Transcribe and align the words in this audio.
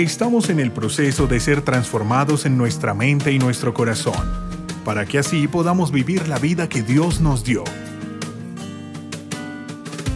Estamos 0.00 0.48
en 0.48 0.60
el 0.60 0.72
proceso 0.72 1.26
de 1.26 1.38
ser 1.40 1.60
transformados 1.60 2.46
en 2.46 2.56
nuestra 2.56 2.94
mente 2.94 3.32
y 3.32 3.38
nuestro 3.38 3.74
corazón, 3.74 4.14
para 4.82 5.04
que 5.04 5.18
así 5.18 5.46
podamos 5.46 5.92
vivir 5.92 6.26
la 6.26 6.38
vida 6.38 6.70
que 6.70 6.80
Dios 6.80 7.20
nos 7.20 7.44
dio. 7.44 7.64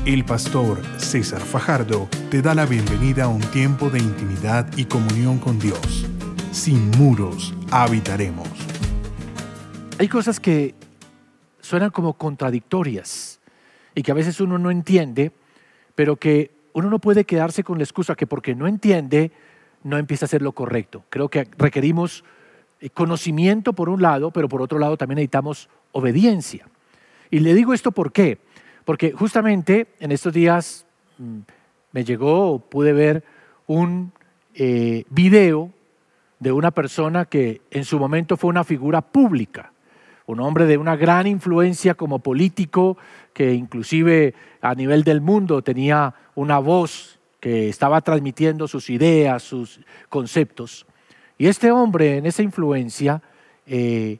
El 0.07 0.25
pastor 0.25 0.81
César 0.97 1.43
Fajardo 1.43 2.09
te 2.31 2.41
da 2.41 2.55
la 2.55 2.65
bienvenida 2.65 3.25
a 3.25 3.29
un 3.29 3.43
tiempo 3.43 3.91
de 3.91 3.99
intimidad 3.99 4.67
y 4.75 4.87
comunión 4.87 5.37
con 5.37 5.59
Dios. 5.59 6.07
Sin 6.51 6.91
muros 6.93 7.53
habitaremos. 7.71 8.49
Hay 9.99 10.09
cosas 10.09 10.41
que 10.41 10.75
suenan 11.61 11.91
como 11.91 12.15
contradictorias 12.15 13.39
y 13.95 14.03
que 14.03 14.13
a 14.13 14.15
veces 14.15 14.41
uno 14.41 14.57
no 14.57 14.71
entiende, 14.71 15.33
pero 15.95 16.17
que 16.17 16.53
uno 16.73 16.89
no 16.89 17.01
puede 17.01 17.27
quedarse 17.27 17.63
con 17.63 17.77
la 17.77 17.85
excusa 17.85 18.15
que 18.15 18.27
porque 18.27 18.55
no 18.55 18.67
entiende, 18.67 19.31
no 19.85 19.99
empieza 19.99 20.25
a 20.25 20.27
hacer 20.27 20.43
lo 20.43 20.53
correcto. 20.53 21.05
Creo 21.11 21.29
que 21.29 21.47
requerimos 21.57 22.25
eh, 22.81 22.91
conocimiento 22.91 23.73
por 23.73 23.89
un 23.89 24.03
lado, 24.03 24.33
pero 24.33 24.49
por 24.49 24.61
otro 24.61 24.79
lado 24.79 24.97
también 24.97 25.17
necesitamos 25.17 25.69
obediencia. 25.93 26.67
Y 27.31 27.39
le 27.41 27.55
digo 27.55 27.73
esto 27.73 27.93
por 27.93 28.11
qué. 28.11 28.39
Porque 28.85 29.13
justamente 29.13 29.87
en 30.01 30.13
estos 30.13 30.33
días 30.33 30.87
mm, 31.19 31.39
me 31.93 32.05
llegó, 32.05 32.59
pude 32.59 32.93
ver 32.93 33.25
un 33.67 34.13
eh, 34.55 35.05
video 35.11 35.71
de 36.39 36.53
una 36.53 36.71
persona 36.71 37.25
que 37.25 37.63
en 37.71 37.85
su 37.85 37.99
momento 37.99 38.37
fue 38.37 38.51
una 38.51 38.65
figura 38.65 39.01
pública, 39.01 39.73
un 40.27 40.41
hombre 40.41 40.67
de 40.67 40.77
una 40.77 40.97
gran 40.97 41.27
influencia 41.27 41.95
como 41.95 42.19
político, 42.19 42.97
que 43.33 43.55
inclusive 43.55 44.35
a 44.61 44.75
nivel 44.75 45.05
del 45.05 45.21
mundo 45.21 45.63
tenía 45.63 46.15
una 46.35 46.59
voz 46.59 47.19
que 47.45 47.69
estaba 47.69 48.01
transmitiendo 48.01 48.67
sus 48.67 48.89
ideas, 48.89 49.43
sus 49.43 49.79
conceptos. 50.09 50.87
Y 51.37 51.47
este 51.47 51.71
hombre 51.71 52.17
en 52.17 52.25
esa 52.25 52.43
influencia, 52.43 53.21
eh, 53.67 54.17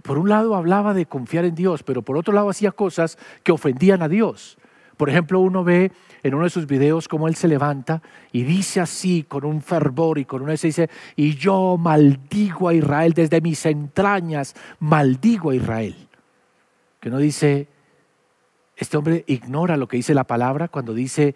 por 0.00 0.16
un 0.16 0.28
lado 0.28 0.54
hablaba 0.54 0.94
de 0.94 1.06
confiar 1.06 1.44
en 1.44 1.56
Dios, 1.56 1.82
pero 1.82 2.02
por 2.02 2.16
otro 2.16 2.32
lado 2.32 2.48
hacía 2.48 2.70
cosas 2.70 3.18
que 3.42 3.50
ofendían 3.50 4.00
a 4.00 4.08
Dios. 4.08 4.58
Por 4.96 5.10
ejemplo, 5.10 5.40
uno 5.40 5.64
ve 5.64 5.90
en 6.22 6.34
uno 6.34 6.44
de 6.44 6.50
sus 6.50 6.68
videos 6.68 7.08
cómo 7.08 7.26
él 7.26 7.34
se 7.34 7.48
levanta 7.48 8.00
y 8.30 8.44
dice 8.44 8.78
así 8.78 9.24
con 9.24 9.44
un 9.44 9.60
fervor 9.60 10.18
y 10.18 10.24
con 10.24 10.40
una 10.40 10.52
dice, 10.52 10.88
y 11.16 11.34
yo 11.34 11.76
maldigo 11.76 12.68
a 12.68 12.74
Israel 12.74 13.12
desde 13.12 13.40
mis 13.40 13.66
entrañas, 13.66 14.54
maldigo 14.78 15.50
a 15.50 15.56
Israel. 15.56 15.96
Que 17.00 17.10
no 17.10 17.18
dice, 17.18 17.66
este 18.76 18.96
hombre 18.96 19.24
ignora 19.26 19.76
lo 19.76 19.88
que 19.88 19.96
dice 19.96 20.14
la 20.14 20.28
palabra 20.28 20.68
cuando 20.68 20.94
dice, 20.94 21.34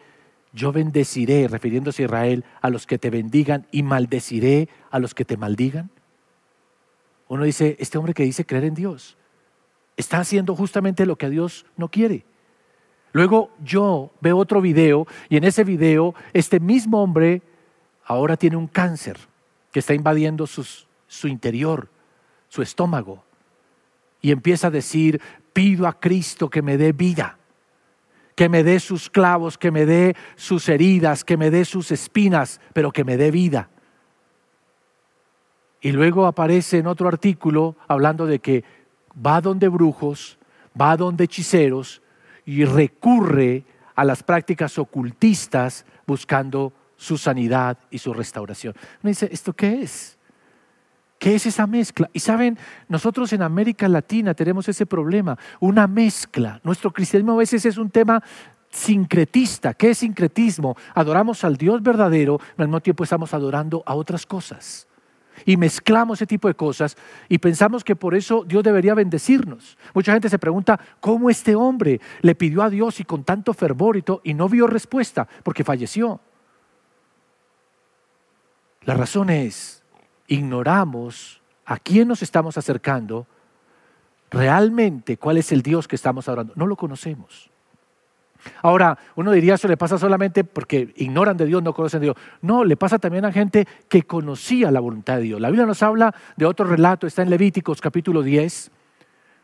yo 0.56 0.72
bendeciré, 0.72 1.48
refiriéndose 1.48 2.02
a 2.02 2.06
Israel, 2.06 2.44
a 2.62 2.70
los 2.70 2.86
que 2.86 2.98
te 2.98 3.10
bendigan 3.10 3.66
y 3.70 3.82
maldeciré 3.82 4.70
a 4.90 4.98
los 4.98 5.14
que 5.14 5.26
te 5.26 5.36
maldigan? 5.36 5.90
Uno 7.28 7.44
dice, 7.44 7.76
este 7.78 7.98
hombre 7.98 8.14
que 8.14 8.22
dice 8.22 8.46
creer 8.46 8.64
en 8.64 8.74
Dios, 8.74 9.18
está 9.98 10.18
haciendo 10.18 10.56
justamente 10.56 11.04
lo 11.04 11.16
que 11.16 11.28
Dios 11.28 11.66
no 11.76 11.90
quiere. 11.90 12.24
Luego 13.12 13.50
yo 13.62 14.12
veo 14.22 14.38
otro 14.38 14.62
video 14.62 15.06
y 15.28 15.36
en 15.36 15.44
ese 15.44 15.62
video 15.62 16.14
este 16.32 16.58
mismo 16.58 17.02
hombre 17.02 17.42
ahora 18.04 18.38
tiene 18.38 18.56
un 18.56 18.66
cáncer 18.66 19.18
que 19.70 19.80
está 19.80 19.92
invadiendo 19.92 20.46
su 20.46 21.28
interior, 21.28 21.90
su 22.48 22.62
estómago, 22.62 23.24
y 24.22 24.32
empieza 24.32 24.68
a 24.68 24.70
decir, 24.70 25.20
pido 25.52 25.86
a 25.86 26.00
Cristo 26.00 26.48
que 26.48 26.62
me 26.62 26.78
dé 26.78 26.92
vida 26.92 27.38
que 28.36 28.48
me 28.48 28.62
dé 28.62 28.78
sus 28.78 29.10
clavos, 29.10 29.58
que 29.58 29.72
me 29.72 29.86
dé 29.86 30.14
sus 30.36 30.68
heridas, 30.68 31.24
que 31.24 31.36
me 31.36 31.50
dé 31.50 31.64
sus 31.64 31.90
espinas, 31.90 32.60
pero 32.74 32.92
que 32.92 33.02
me 33.02 33.16
dé 33.16 33.32
vida. 33.32 33.70
Y 35.80 35.90
luego 35.92 36.26
aparece 36.26 36.78
en 36.78 36.86
otro 36.86 37.08
artículo 37.08 37.76
hablando 37.88 38.26
de 38.26 38.38
que 38.38 38.62
va 39.24 39.40
donde 39.40 39.68
brujos, 39.68 40.38
va 40.78 40.96
donde 40.96 41.24
hechiceros 41.24 42.02
y 42.44 42.64
recurre 42.64 43.64
a 43.94 44.04
las 44.04 44.22
prácticas 44.22 44.78
ocultistas 44.78 45.86
buscando 46.06 46.74
su 46.96 47.16
sanidad 47.16 47.78
y 47.90 47.98
su 47.98 48.12
restauración. 48.12 48.74
Uno 49.02 49.08
dice, 49.08 49.28
¿esto 49.32 49.54
qué 49.54 49.82
es? 49.82 50.15
¿Qué 51.18 51.34
es 51.34 51.46
esa 51.46 51.66
mezcla? 51.66 52.10
Y 52.12 52.20
saben, 52.20 52.58
nosotros 52.88 53.32
en 53.32 53.42
América 53.42 53.88
Latina 53.88 54.34
tenemos 54.34 54.68
ese 54.68 54.84
problema, 54.84 55.38
una 55.60 55.86
mezcla. 55.86 56.60
Nuestro 56.62 56.92
cristianismo 56.92 57.32
a 57.32 57.38
veces 57.38 57.64
es 57.64 57.78
un 57.78 57.90
tema 57.90 58.22
sincretista. 58.68 59.72
¿Qué 59.72 59.90
es 59.90 59.98
sincretismo? 59.98 60.76
Adoramos 60.94 61.42
al 61.44 61.56
Dios 61.56 61.82
verdadero, 61.82 62.38
pero 62.38 62.62
al 62.64 62.68
mismo 62.68 62.80
tiempo 62.80 63.04
estamos 63.04 63.32
adorando 63.32 63.82
a 63.86 63.94
otras 63.94 64.26
cosas. 64.26 64.86
Y 65.44 65.56
mezclamos 65.56 66.18
ese 66.18 66.26
tipo 66.26 66.48
de 66.48 66.54
cosas 66.54 66.96
y 67.28 67.38
pensamos 67.38 67.84
que 67.84 67.96
por 67.96 68.14
eso 68.14 68.44
Dios 68.46 68.62
debería 68.62 68.94
bendecirnos. 68.94 69.76
Mucha 69.94 70.12
gente 70.12 70.28
se 70.28 70.38
pregunta, 70.38 70.78
¿cómo 71.00 71.28
este 71.28 71.54
hombre 71.54 72.00
le 72.22 72.34
pidió 72.34 72.62
a 72.62 72.70
Dios 72.70 73.00
y 73.00 73.04
con 73.04 73.24
tanto 73.24 73.52
fervor 73.52 73.96
y, 73.96 74.04
y 74.24 74.34
no 74.34 74.48
vio 74.48 74.66
respuesta? 74.66 75.28
Porque 75.42 75.64
falleció. 75.64 76.20
La 78.82 78.94
razón 78.94 79.30
es 79.30 79.82
ignoramos 80.28 81.40
a 81.64 81.78
quién 81.78 82.08
nos 82.08 82.22
estamos 82.22 82.56
acercando, 82.56 83.26
realmente 84.30 85.16
cuál 85.16 85.38
es 85.38 85.52
el 85.52 85.62
Dios 85.62 85.88
que 85.88 85.96
estamos 85.96 86.28
adorando. 86.28 86.52
No 86.56 86.66
lo 86.66 86.76
conocemos. 86.76 87.50
Ahora, 88.62 88.98
uno 89.16 89.32
diría, 89.32 89.54
eso 89.54 89.68
le 89.68 89.76
pasa 89.76 89.98
solamente 89.98 90.44
porque 90.44 90.92
ignoran 90.96 91.36
de 91.36 91.46
Dios, 91.46 91.62
no 91.62 91.74
conocen 91.74 92.00
de 92.00 92.06
Dios. 92.06 92.16
No, 92.42 92.64
le 92.64 92.76
pasa 92.76 92.98
también 92.98 93.24
a 93.24 93.32
gente 93.32 93.66
que 93.88 94.02
conocía 94.02 94.70
la 94.70 94.80
voluntad 94.80 95.16
de 95.16 95.22
Dios. 95.22 95.40
La 95.40 95.48
Biblia 95.48 95.66
nos 95.66 95.82
habla 95.82 96.14
de 96.36 96.46
otro 96.46 96.66
relato, 96.66 97.06
está 97.06 97.22
en 97.22 97.30
Levíticos 97.30 97.80
capítulo 97.80 98.22
10, 98.22 98.70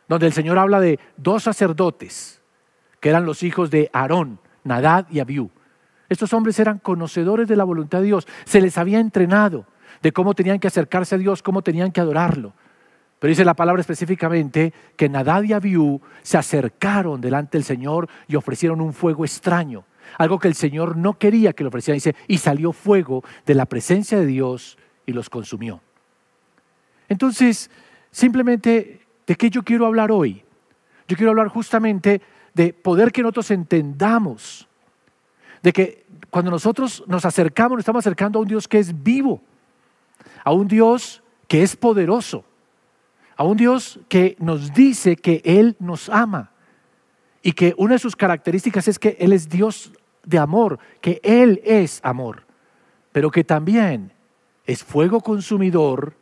donde 0.09 0.27
el 0.27 0.33
Señor 0.33 0.59
habla 0.59 0.81
de 0.81 0.99
dos 1.17 1.43
sacerdotes, 1.43 2.41
que 3.01 3.09
eran 3.09 3.27
los 3.27 3.43
hijos 3.43 3.71
de 3.71 3.91
Aarón, 3.93 4.39
Nadad 4.65 5.07
y 5.11 5.21
Abiú. 5.21 5.51
Estos 6.09 6.33
hombres 6.33 6.59
eran 6.59 6.79
conocedores 6.79 7.49
de 7.49 7.57
la 7.57 7.65
voluntad 7.65 7.99
de 7.99 8.05
Dios, 8.05 8.29
se 8.45 8.61
les 8.61 8.77
había 8.79 9.01
entrenado 9.01 9.67
de 10.03 10.13
cómo 10.13 10.35
tenían 10.35 10.59
que 10.59 10.67
acercarse 10.67 11.15
a 11.15 11.19
Dios, 11.19 11.43
cómo 11.43 11.63
tenían 11.63 11.93
que 11.93 12.01
adorarlo. 12.01 12.53
Pero 13.19 13.31
dice 13.31 13.45
la 13.45 13.55
palabra 13.55 13.81
específicamente 13.81 14.75
que 14.97 15.09
Nadad 15.09 15.45
y 15.45 15.53
Abiú 15.53 16.01
se 16.23 16.39
acercaron 16.39 17.21
delante 17.21 17.57
del 17.57 17.65
Señor 17.65 18.09
y 18.27 18.35
ofrecieron 18.35 18.81
un 18.81 18.93
fuego 18.93 19.25
extraño, 19.25 19.85
algo 20.19 20.41
que 20.41 20.49
el 20.49 20.57
Señor 20.57 20.97
no 20.97 21.19
quería 21.19 21.53
que 21.53 21.63
lo 21.63 21.69
ofrecieran. 21.69 21.99
Dice, 21.99 22.17
y 22.27 22.39
salió 22.39 22.73
fuego 22.73 23.23
de 23.47 23.55
la 23.55 23.67
presencia 23.67 24.19
de 24.19 24.27
Dios 24.27 24.77
y 25.07 25.13
los 25.13 25.31
consumió. 25.31 25.81
Entonces, 27.09 27.71
simplemente, 28.11 29.03
¿de 29.25 29.37
qué 29.37 29.51
yo 29.51 29.63
quiero 29.63 29.87
hablar 29.87 30.11
hoy? 30.11 30.43
Yo 31.07 31.17
quiero 31.17 31.31
hablar 31.31 31.47
justamente 31.47 32.21
de 32.55 32.73
poder 32.73 33.13
que 33.13 33.23
nosotros 33.23 33.53
entendamos, 33.53 34.67
de 35.63 35.73
que 35.73 36.07
cuando 36.31 36.51
nosotros 36.51 37.05
nos 37.07 37.25
acercamos, 37.25 37.77
nos 37.77 37.83
estamos 37.83 38.03
acercando 38.03 38.41
a 38.41 38.43
un 38.43 38.49
Dios 38.49 38.67
que 38.67 38.81
es 38.81 39.03
vivo, 39.03 39.41
a 40.45 40.53
un 40.53 40.69
Dios 40.69 41.23
que 41.49 41.63
es 41.63 41.77
poderoso, 41.77 42.45
a 43.37 43.45
un 43.45 43.57
Dios 43.57 44.01
que 44.09 44.37
nos 44.39 44.73
dice 44.73 45.17
que 45.17 45.43
Él 45.45 45.77
nos 45.79 46.09
ama 46.09 46.53
y 47.43 47.53
que 47.53 47.75
una 47.77 47.95
de 47.95 47.99
sus 47.99 48.17
características 48.17 48.89
es 48.89 48.99
que 48.99 49.17
Él 49.19 49.33
es 49.33 49.49
Dios 49.49 49.93
de 50.25 50.39
amor, 50.39 50.79
que 51.01 51.21
Él 51.23 51.61
es 51.65 52.01
amor, 52.03 52.45
pero 53.11 53.31
que 53.31 53.45
también 53.45 54.13
es 54.67 54.85
fuego 54.85 55.21
consumidor 55.21 56.17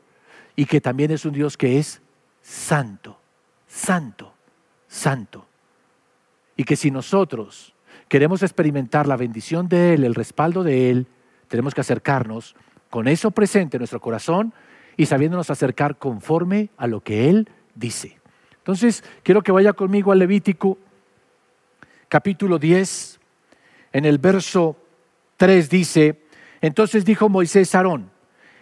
y 0.56 0.64
que 0.64 0.80
también 0.80 1.10
es 1.10 1.25
un 1.25 1.32
Dios 1.32 1.56
que 1.56 1.78
es 1.78 2.00
santo, 2.42 3.19
santo, 3.66 4.32
santo. 4.88 5.47
Y 6.56 6.64
que 6.64 6.76
si 6.76 6.91
nosotros 6.91 7.75
queremos 8.09 8.42
experimentar 8.42 9.06
la 9.06 9.16
bendición 9.16 9.69
de 9.69 9.94
Él, 9.94 10.04
el 10.04 10.14
respaldo 10.14 10.62
de 10.62 10.91
Él, 10.91 11.06
tenemos 11.48 11.74
que 11.74 11.80
acercarnos 11.80 12.54
con 12.91 13.09
eso 13.09 13.31
presente 13.31 13.77
en 13.77 13.81
nuestro 13.81 14.01
corazón 14.01 14.53
y 14.97 15.07
sabiéndonos 15.07 15.48
acercar 15.48 15.97
conforme 15.97 16.71
a 16.77 16.87
lo 16.87 17.01
que 17.01 17.31
Él 17.31 17.48
dice. 17.75 18.19
Entonces, 18.59 19.03
quiero 19.22 19.42
que 19.42 19.53
vaya 19.53 19.72
conmigo 19.72 20.13
al 20.13 20.19
Levítico 20.19 20.77
capítulo 22.09 22.59
10, 22.59 23.21
en 23.92 24.04
el 24.04 24.19
verso 24.19 24.77
3 25.37 25.71
dice, 25.71 26.21
entonces 26.60 27.04
dijo 27.04 27.28
Moisés 27.28 27.75
a 27.75 27.78
Aarón, 27.78 28.10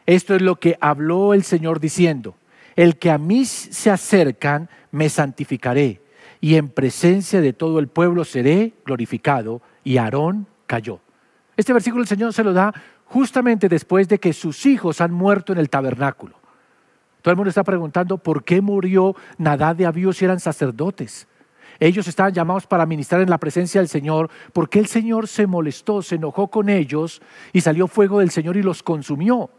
esto 0.07 0.35
es 0.37 0.43
lo 0.43 0.57
que 0.57 0.77
habló 0.81 1.35
el 1.35 1.43
Señor 1.43 1.81
diciendo, 1.81 2.37
el 2.77 2.99
que 2.99 3.11
a 3.11 3.19
mí 3.19 3.45
se 3.47 3.91
acercan, 3.91 4.69
me 4.93 5.09
santificaré, 5.09 6.01
y 6.41 6.55
en 6.55 6.69
presencia 6.69 7.41
de 7.41 7.53
todo 7.53 7.79
el 7.79 7.89
pueblo 7.89 8.25
seré 8.25 8.75
glorificado. 8.85 9.61
Y 9.85 9.97
Aarón 9.97 10.47
cayó. 10.67 11.01
Este 11.57 11.73
versículo 11.73 12.03
el 12.03 12.09
Señor 12.09 12.33
se 12.33 12.45
lo 12.45 12.53
da 12.53 12.73
justamente 13.09 13.69
después 13.69 14.09
de 14.09 14.19
que 14.19 14.33
sus 14.33 14.67
hijos 14.67 15.01
han 15.01 15.13
muerto 15.13 15.53
en 15.53 15.59
el 15.59 15.71
tabernáculo. 15.71 16.37
Todo 17.23 17.33
el 17.33 17.37
mundo 17.37 17.49
está 17.49 17.65
preguntando 17.65 18.19
por 18.19 18.45
qué 18.45 18.61
murió 18.61 19.17
Nadad 19.39 19.75
de 19.77 19.87
Abiú 19.87 20.13
si 20.13 20.25
eran 20.25 20.41
sacerdotes. 20.41 21.27
ellos 21.81 22.09
estaban 22.09 22.33
llamados 22.33 22.67
para 22.67 22.87
ministrar 22.87 23.21
en 23.21 23.31
la 23.31 23.39
presencia 23.39 23.81
del 23.81 23.89
Señor, 23.89 24.31
porque 24.53 24.79
el 24.79 24.87
Señor 24.87 25.29
se 25.29 25.47
molestó, 25.47 26.03
se 26.03 26.17
enojó 26.17 26.49
con 26.49 26.69
ellos 26.69 27.23
y 27.53 27.61
salió 27.61 27.87
fuego 27.87 28.21
del 28.21 28.31
Señor 28.31 28.57
y 28.57 28.63
los 28.63 28.83
consumió. 28.83 29.51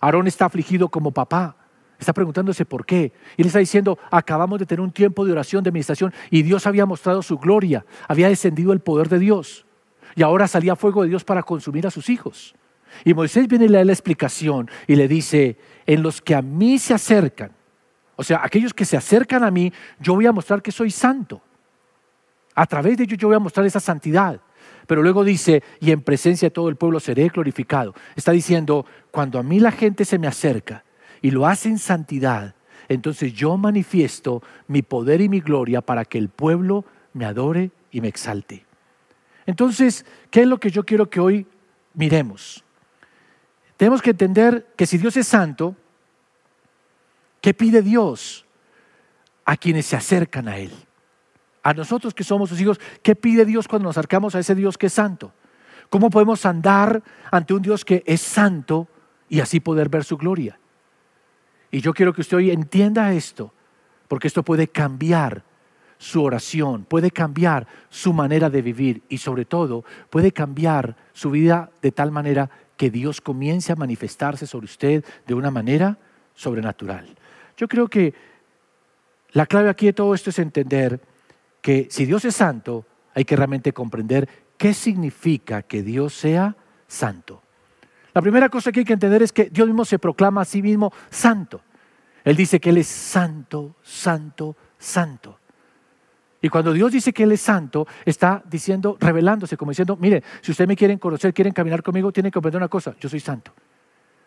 Aarón 0.00 0.26
está 0.26 0.46
afligido 0.46 0.88
como 0.88 1.12
papá. 1.12 1.56
Está 1.98 2.14
preguntándose 2.14 2.64
por 2.64 2.86
qué. 2.86 3.12
Y 3.36 3.42
le 3.42 3.48
está 3.48 3.58
diciendo, 3.58 3.98
acabamos 4.10 4.58
de 4.58 4.66
tener 4.66 4.80
un 4.80 4.90
tiempo 4.90 5.24
de 5.24 5.32
oración, 5.32 5.62
de 5.62 5.70
meditación, 5.70 6.14
y 6.30 6.42
Dios 6.42 6.66
había 6.66 6.86
mostrado 6.86 7.22
su 7.22 7.36
gloria, 7.36 7.84
había 8.08 8.28
descendido 8.28 8.72
el 8.72 8.80
poder 8.80 9.08
de 9.08 9.18
Dios. 9.18 9.66
Y 10.16 10.22
ahora 10.22 10.48
salía 10.48 10.76
fuego 10.76 11.02
de 11.02 11.10
Dios 11.10 11.24
para 11.24 11.42
consumir 11.42 11.86
a 11.86 11.90
sus 11.90 12.08
hijos. 12.08 12.54
Y 13.04 13.14
Moisés 13.14 13.48
viene 13.48 13.66
y 13.66 13.68
le 13.68 13.78
da 13.78 13.84
la 13.84 13.92
explicación 13.92 14.70
y 14.86 14.96
le 14.96 15.08
dice, 15.08 15.56
en 15.86 16.02
los 16.02 16.20
que 16.20 16.34
a 16.34 16.42
mí 16.42 16.78
se 16.78 16.94
acercan, 16.94 17.52
o 18.16 18.22
sea, 18.22 18.40
aquellos 18.44 18.74
que 18.74 18.84
se 18.84 18.96
acercan 18.96 19.42
a 19.44 19.50
mí, 19.50 19.72
yo 19.98 20.14
voy 20.14 20.26
a 20.26 20.32
mostrar 20.32 20.60
que 20.60 20.70
soy 20.70 20.90
santo. 20.90 21.40
A 22.54 22.66
través 22.66 22.98
de 22.98 23.04
ellos 23.04 23.18
yo 23.18 23.28
voy 23.28 23.36
a 23.36 23.40
mostrar 23.40 23.64
esa 23.64 23.80
santidad. 23.80 24.40
Pero 24.86 25.02
luego 25.02 25.24
dice, 25.24 25.62
y 25.80 25.90
en 25.90 26.02
presencia 26.02 26.46
de 26.46 26.50
todo 26.50 26.68
el 26.68 26.76
pueblo 26.76 27.00
seré 27.00 27.28
glorificado. 27.28 27.94
Está 28.16 28.32
diciendo, 28.32 28.84
cuando 29.10 29.38
a 29.38 29.42
mí 29.42 29.58
la 29.58 29.70
gente 29.70 30.04
se 30.04 30.18
me 30.18 30.26
acerca 30.26 30.84
y 31.22 31.30
lo 31.30 31.46
hace 31.46 31.70
en 31.70 31.78
santidad, 31.78 32.54
entonces 32.88 33.32
yo 33.32 33.56
manifiesto 33.56 34.42
mi 34.66 34.82
poder 34.82 35.20
y 35.20 35.28
mi 35.28 35.40
gloria 35.40 35.80
para 35.80 36.04
que 36.04 36.18
el 36.18 36.28
pueblo 36.28 36.84
me 37.12 37.24
adore 37.24 37.70
y 37.90 38.00
me 38.00 38.08
exalte. 38.08 38.66
Entonces, 39.46 40.04
¿qué 40.30 40.42
es 40.42 40.46
lo 40.46 40.58
que 40.58 40.70
yo 40.70 40.84
quiero 40.84 41.08
que 41.08 41.20
hoy 41.20 41.46
miremos? 41.94 42.64
Tenemos 43.80 44.02
que 44.02 44.10
entender 44.10 44.74
que 44.76 44.84
si 44.84 44.98
Dios 44.98 45.16
es 45.16 45.26
santo, 45.26 45.74
¿qué 47.40 47.54
pide 47.54 47.80
Dios 47.80 48.44
a 49.46 49.56
quienes 49.56 49.86
se 49.86 49.96
acercan 49.96 50.48
a 50.48 50.58
Él? 50.58 50.70
A 51.62 51.72
nosotros 51.72 52.12
que 52.12 52.22
somos 52.22 52.50
sus 52.50 52.60
hijos, 52.60 52.78
¿qué 53.02 53.16
pide 53.16 53.46
Dios 53.46 53.66
cuando 53.66 53.88
nos 53.88 53.96
acercamos 53.96 54.34
a 54.34 54.38
ese 54.40 54.54
Dios 54.54 54.76
que 54.76 54.88
es 54.88 54.92
santo? 54.92 55.32
¿Cómo 55.88 56.10
podemos 56.10 56.44
andar 56.44 57.02
ante 57.30 57.54
un 57.54 57.62
Dios 57.62 57.86
que 57.86 58.02
es 58.04 58.20
santo 58.20 58.86
y 59.30 59.40
así 59.40 59.60
poder 59.60 59.88
ver 59.88 60.04
su 60.04 60.18
gloria? 60.18 60.60
Y 61.70 61.80
yo 61.80 61.94
quiero 61.94 62.12
que 62.12 62.20
usted 62.20 62.36
hoy 62.36 62.50
entienda 62.50 63.14
esto, 63.14 63.50
porque 64.08 64.28
esto 64.28 64.42
puede 64.42 64.68
cambiar 64.68 65.42
su 65.96 66.22
oración, 66.22 66.84
puede 66.84 67.10
cambiar 67.10 67.66
su 67.88 68.12
manera 68.12 68.50
de 68.50 68.60
vivir 68.60 69.02
y 69.08 69.16
sobre 69.16 69.46
todo 69.46 69.86
puede 70.10 70.32
cambiar 70.32 70.96
su 71.14 71.30
vida 71.30 71.70
de 71.80 71.92
tal 71.92 72.10
manera 72.10 72.50
que 72.80 72.90
Dios 72.90 73.20
comience 73.20 73.70
a 73.70 73.76
manifestarse 73.76 74.46
sobre 74.46 74.64
usted 74.64 75.04
de 75.26 75.34
una 75.34 75.50
manera 75.50 75.98
sobrenatural. 76.32 77.14
Yo 77.54 77.68
creo 77.68 77.88
que 77.88 78.14
la 79.32 79.44
clave 79.44 79.68
aquí 79.68 79.84
de 79.84 79.92
todo 79.92 80.14
esto 80.14 80.30
es 80.30 80.38
entender 80.38 80.98
que 81.60 81.88
si 81.90 82.06
Dios 82.06 82.24
es 82.24 82.36
santo, 82.36 82.86
hay 83.14 83.26
que 83.26 83.36
realmente 83.36 83.74
comprender 83.74 84.26
qué 84.56 84.72
significa 84.72 85.60
que 85.60 85.82
Dios 85.82 86.14
sea 86.14 86.56
santo. 86.86 87.42
La 88.14 88.22
primera 88.22 88.48
cosa 88.48 88.72
que 88.72 88.80
hay 88.80 88.86
que 88.86 88.94
entender 88.94 89.22
es 89.22 89.32
que 89.32 89.50
Dios 89.50 89.68
mismo 89.68 89.84
se 89.84 89.98
proclama 89.98 90.40
a 90.40 90.46
sí 90.46 90.62
mismo 90.62 90.90
santo. 91.10 91.60
Él 92.24 92.34
dice 92.34 92.60
que 92.60 92.70
Él 92.70 92.78
es 92.78 92.86
santo, 92.86 93.76
santo, 93.82 94.56
santo. 94.78 95.38
Y 96.42 96.48
cuando 96.48 96.72
Dios 96.72 96.92
dice 96.92 97.12
que 97.12 97.24
Él 97.24 97.32
es 97.32 97.40
santo, 97.40 97.86
está 98.04 98.42
diciendo, 98.48 98.96
revelándose, 98.98 99.56
como 99.56 99.72
diciendo, 99.72 99.96
mire, 99.96 100.22
si 100.40 100.52
ustedes 100.52 100.68
me 100.68 100.76
quieren 100.76 100.98
conocer, 100.98 101.34
quieren 101.34 101.52
caminar 101.52 101.82
conmigo, 101.82 102.12
tienen 102.12 102.30
que 102.30 102.34
comprender 102.34 102.58
una 102.58 102.68
cosa, 102.68 102.94
yo 102.98 103.08
soy 103.08 103.20
santo. 103.20 103.52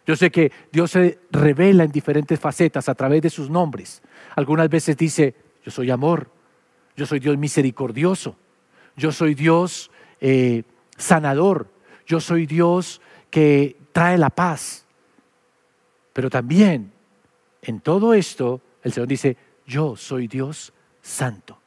Yo 0.05 0.15
sé 0.15 0.31
que 0.31 0.51
Dios 0.71 0.91
se 0.91 1.19
revela 1.31 1.83
en 1.83 1.91
diferentes 1.91 2.39
facetas 2.39 2.89
a 2.89 2.95
través 2.95 3.21
de 3.21 3.29
sus 3.29 3.49
nombres. 3.49 4.01
Algunas 4.35 4.69
veces 4.69 4.97
dice, 4.97 5.33
yo 5.63 5.71
soy 5.71 5.89
amor, 5.91 6.29
yo 6.95 7.05
soy 7.05 7.19
Dios 7.19 7.37
misericordioso, 7.37 8.35
yo 8.95 9.11
soy 9.11 9.33
Dios 9.33 9.89
eh, 10.19 10.63
sanador, 10.97 11.69
yo 12.05 12.19
soy 12.19 12.45
Dios 12.45 13.01
que 13.29 13.77
trae 13.91 14.17
la 14.17 14.29
paz. 14.29 14.85
Pero 16.11 16.29
también 16.29 16.91
en 17.61 17.79
todo 17.79 18.13
esto 18.13 18.61
el 18.83 18.91
Señor 18.91 19.07
dice, 19.07 19.37
yo 19.65 19.95
soy 19.95 20.27
Dios 20.27 20.73
santo. 21.01 21.62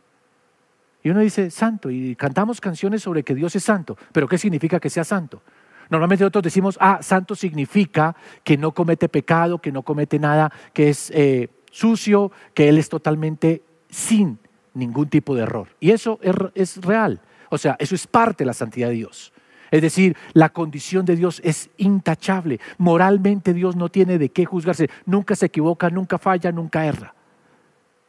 Y 1.07 1.11
uno 1.11 1.21
dice, 1.21 1.53
santo, 1.53 1.89
y 1.89 2.17
cantamos 2.17 2.61
canciones 2.61 3.01
sobre 3.01 3.23
que 3.23 3.33
Dios 3.33 3.55
es 3.55 3.63
santo, 3.63 3.97
pero 4.11 4.27
¿qué 4.27 4.39
significa 4.39 4.81
que 4.81 4.91
sea 4.91 5.05
santo? 5.05 5.41
Normalmente 5.89 6.25
nosotros 6.25 6.43
decimos, 6.43 6.77
ah, 6.81 6.99
santo 7.01 7.37
significa 7.37 8.17
que 8.43 8.57
no 8.57 8.73
comete 8.73 9.09
pecado, 9.09 9.61
que 9.61 9.71
no 9.71 9.85
comete 9.85 10.19
nada, 10.19 10.53
que 10.73 10.89
es 10.89 11.13
eh, 11.15 11.49
sucio, 11.71 12.33
que 12.55 12.69
Él 12.69 12.77
es 12.77 12.89
totalmente 12.89 13.63
sin 13.89 14.41
ningún 14.75 15.09
tipo 15.09 15.37
de 15.37 15.43
error. 15.43 15.69
Y 15.79 15.93
eso 15.93 16.19
es 16.55 16.79
real. 16.79 17.21
O 17.51 17.59
sea, 17.59 17.77
eso 17.79 17.95
es 17.95 18.09
parte 18.09 18.43
de 18.43 18.47
la 18.47 18.53
santidad 18.53 18.89
de 18.89 18.95
Dios. 18.95 19.33
Es 19.71 19.83
decir, 19.83 20.17
la 20.33 20.49
condición 20.49 21.07
de 21.07 21.15
Dios 21.15 21.41
es 21.45 21.71
intachable. 21.77 22.59
Moralmente 22.79 23.55
Dios 23.55 23.77
no 23.77 23.91
tiene 23.91 24.19
de 24.19 24.31
qué 24.31 24.45
juzgarse. 24.45 24.91
Nunca 25.05 25.37
se 25.37 25.47
equivoca, 25.47 25.89
nunca 25.89 26.19
falla, 26.19 26.51
nunca 26.51 26.85
erra. 26.85 27.15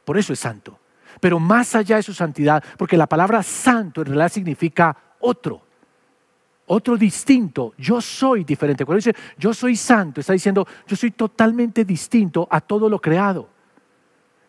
Por 0.04 0.18
eso 0.18 0.34
es 0.34 0.40
santo 0.40 0.80
pero 1.19 1.40
más 1.40 1.75
allá 1.75 1.98
de 1.98 2.04
su 2.04 2.14
santidad, 2.14 2.64
porque 2.78 2.98
la 2.98 3.08
palabra 3.08 3.44
santo 3.44 4.02
en 4.02 4.08
realidad 4.08 4.31
significa 4.31 4.96
otro, 5.19 5.62
otro 6.68 6.98
distinto. 6.98 7.74
Yo 7.78 8.02
soy 8.02 8.44
diferente. 8.44 8.86
Cuando 8.86 8.98
dice 8.98 9.16
yo 9.38 9.54
soy 9.54 9.75
santo, 9.75 10.22
está 10.22 10.34
diciendo 10.34 10.68
yo 10.88 10.96
soy 10.96 11.12
totalmente 11.12 11.86
distinto 11.86 12.48
a 12.50 12.62
todo 12.62 12.90
lo 12.90 13.00
creado. 13.00 13.50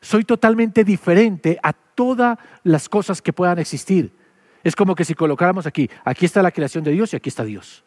Soy 0.00 0.24
totalmente 0.24 0.84
diferente 0.84 1.58
a 1.62 1.72
todas 1.72 2.38
las 2.62 2.88
cosas 2.88 3.20
que 3.20 3.32
puedan 3.32 3.58
existir. 3.58 4.12
Es 4.62 4.76
como 4.76 4.94
que 4.94 5.04
si 5.04 5.14
colocáramos 5.14 5.66
aquí, 5.66 5.88
aquí 6.04 6.26
está 6.26 6.42
la 6.42 6.52
creación 6.52 6.84
de 6.84 6.92
Dios 6.92 7.12
y 7.12 7.16
aquí 7.16 7.28
está 7.28 7.44
Dios. 7.44 7.84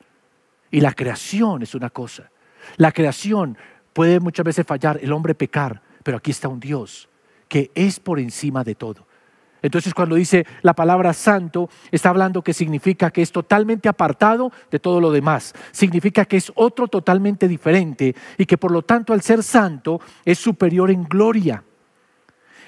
Y 0.71 0.81
la 0.81 0.93
creación 0.93 1.61
es 1.61 1.75
una 1.75 1.89
cosa. 1.89 2.31
La 2.77 2.91
creación 2.91 3.57
puede 3.93 4.19
muchas 4.19 4.45
veces 4.45 4.65
fallar, 4.65 4.99
el 5.01 5.11
hombre 5.11 5.35
pecar, 5.35 5.81
pero 6.03 6.17
aquí 6.17 6.31
está 6.31 6.47
un 6.47 6.59
Dios 6.59 7.09
que 7.51 7.69
es 7.75 7.99
por 7.99 8.17
encima 8.17 8.63
de 8.63 8.75
todo. 8.75 9.05
Entonces 9.61 9.93
cuando 9.93 10.15
dice 10.15 10.47
la 10.61 10.73
palabra 10.73 11.11
santo, 11.11 11.69
está 11.91 12.07
hablando 12.07 12.41
que 12.41 12.53
significa 12.53 13.11
que 13.11 13.21
es 13.21 13.33
totalmente 13.33 13.89
apartado 13.89 14.53
de 14.71 14.79
todo 14.79 15.01
lo 15.01 15.11
demás. 15.11 15.53
Significa 15.73 16.23
que 16.23 16.37
es 16.37 16.49
otro 16.55 16.87
totalmente 16.87 17.49
diferente 17.49 18.15
y 18.37 18.45
que 18.45 18.57
por 18.57 18.71
lo 18.71 18.83
tanto 18.83 19.11
al 19.11 19.21
ser 19.21 19.43
santo 19.43 19.99
es 20.23 20.39
superior 20.39 20.91
en 20.91 21.03
gloria. 21.03 21.61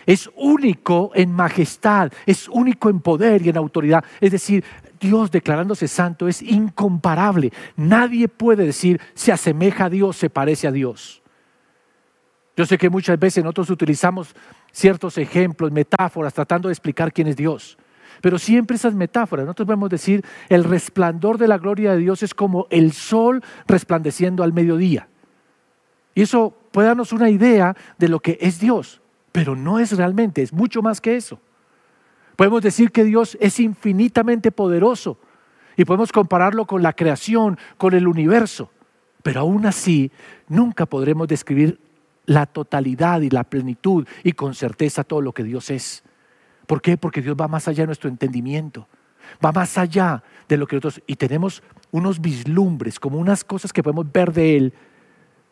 Es 0.06 0.30
único 0.36 1.12
en 1.16 1.32
majestad, 1.32 2.12
es 2.26 2.50
único 2.50 2.90
en 2.90 3.00
poder 3.00 3.42
y 3.42 3.48
en 3.48 3.56
autoridad. 3.56 4.04
Es 4.20 4.32
decir, 4.34 4.66
Dios 5.00 5.32
declarándose 5.32 5.88
santo 5.88 6.28
es 6.28 6.42
incomparable. 6.42 7.54
Nadie 7.78 8.28
puede 8.28 8.66
decir 8.66 9.00
se 9.14 9.32
asemeja 9.32 9.86
a 9.86 9.90
Dios, 9.90 10.18
se 10.18 10.30
parece 10.30 10.68
a 10.68 10.74
Dios. 10.74 11.24
Yo 12.56 12.66
sé 12.66 12.78
que 12.78 12.90
muchas 12.90 13.18
veces 13.18 13.44
nosotros 13.44 13.70
utilizamos 13.72 14.36
ciertos 14.74 15.18
ejemplos, 15.18 15.72
metáforas, 15.72 16.34
tratando 16.34 16.68
de 16.68 16.74
explicar 16.74 17.14
quién 17.14 17.28
es 17.28 17.38
Dios. 17.38 17.78
Pero 18.22 18.38
siempre 18.40 18.76
esas 18.76 18.96
metáforas, 18.96 19.46
nosotros 19.46 19.68
podemos 19.68 19.90
decir, 19.90 20.26
el 20.50 20.64
resplandor 20.64 21.38
de 21.38 21.48
la 21.48 21.58
gloria 21.58 21.92
de 21.92 22.00
Dios 22.00 22.24
es 22.24 22.34
como 22.34 22.68
el 22.70 22.92
sol 22.92 23.42
resplandeciendo 23.68 24.44
al 24.44 24.54
mediodía. 24.54 25.08
Y 26.16 26.22
eso 26.22 26.56
puede 26.72 26.88
darnos 26.88 27.14
una 27.14 27.30
idea 27.30 27.76
de 27.98 28.10
lo 28.10 28.20
que 28.20 28.38
es 28.42 28.60
Dios, 28.60 29.02
pero 29.32 29.56
no 29.56 29.80
es 29.80 29.96
realmente, 29.96 30.42
es 30.42 30.54
mucho 30.54 30.82
más 30.82 31.02
que 31.02 31.16
eso. 31.16 31.40
Podemos 32.36 32.62
decir 32.62 32.92
que 32.92 33.04
Dios 33.04 33.38
es 33.40 33.60
infinitamente 33.60 34.52
poderoso 34.52 35.20
y 35.76 35.86
podemos 35.86 36.12
compararlo 36.12 36.66
con 36.66 36.82
la 36.82 36.94
creación, 36.94 37.58
con 37.78 37.94
el 37.94 38.08
universo, 38.08 38.72
pero 39.22 39.42
aún 39.42 39.66
así 39.66 40.12
nunca 40.48 40.86
podremos 40.86 41.28
describir 41.28 41.80
la 42.26 42.46
totalidad 42.46 43.22
y 43.22 43.30
la 43.30 43.44
plenitud 43.44 44.08
y 44.24 44.34
con 44.34 44.54
certeza 44.54 45.04
todo 45.04 45.22
lo 45.22 45.34
que 45.34 45.44
Dios 45.44 45.70
es. 45.70 46.04
¿Por 46.68 46.82
qué? 46.82 46.98
Porque 46.98 47.22
Dios 47.22 47.36
va 47.40 47.48
más 47.48 47.68
allá 47.68 47.84
de 47.84 47.88
nuestro 47.88 48.10
entendimiento, 48.10 48.88
va 49.44 49.52
más 49.52 49.78
allá 49.78 50.24
de 50.48 50.58
lo 50.58 50.68
que 50.68 50.78
nosotros, 50.78 51.02
y 51.08 51.16
tenemos 51.16 51.62
unos 51.92 52.22
vislumbres, 52.22 53.00
como 53.00 53.18
unas 53.18 53.44
cosas 53.44 53.74
que 53.74 53.84
podemos 53.84 54.12
ver 54.12 54.32
de 54.32 54.58
Él, 54.58 54.74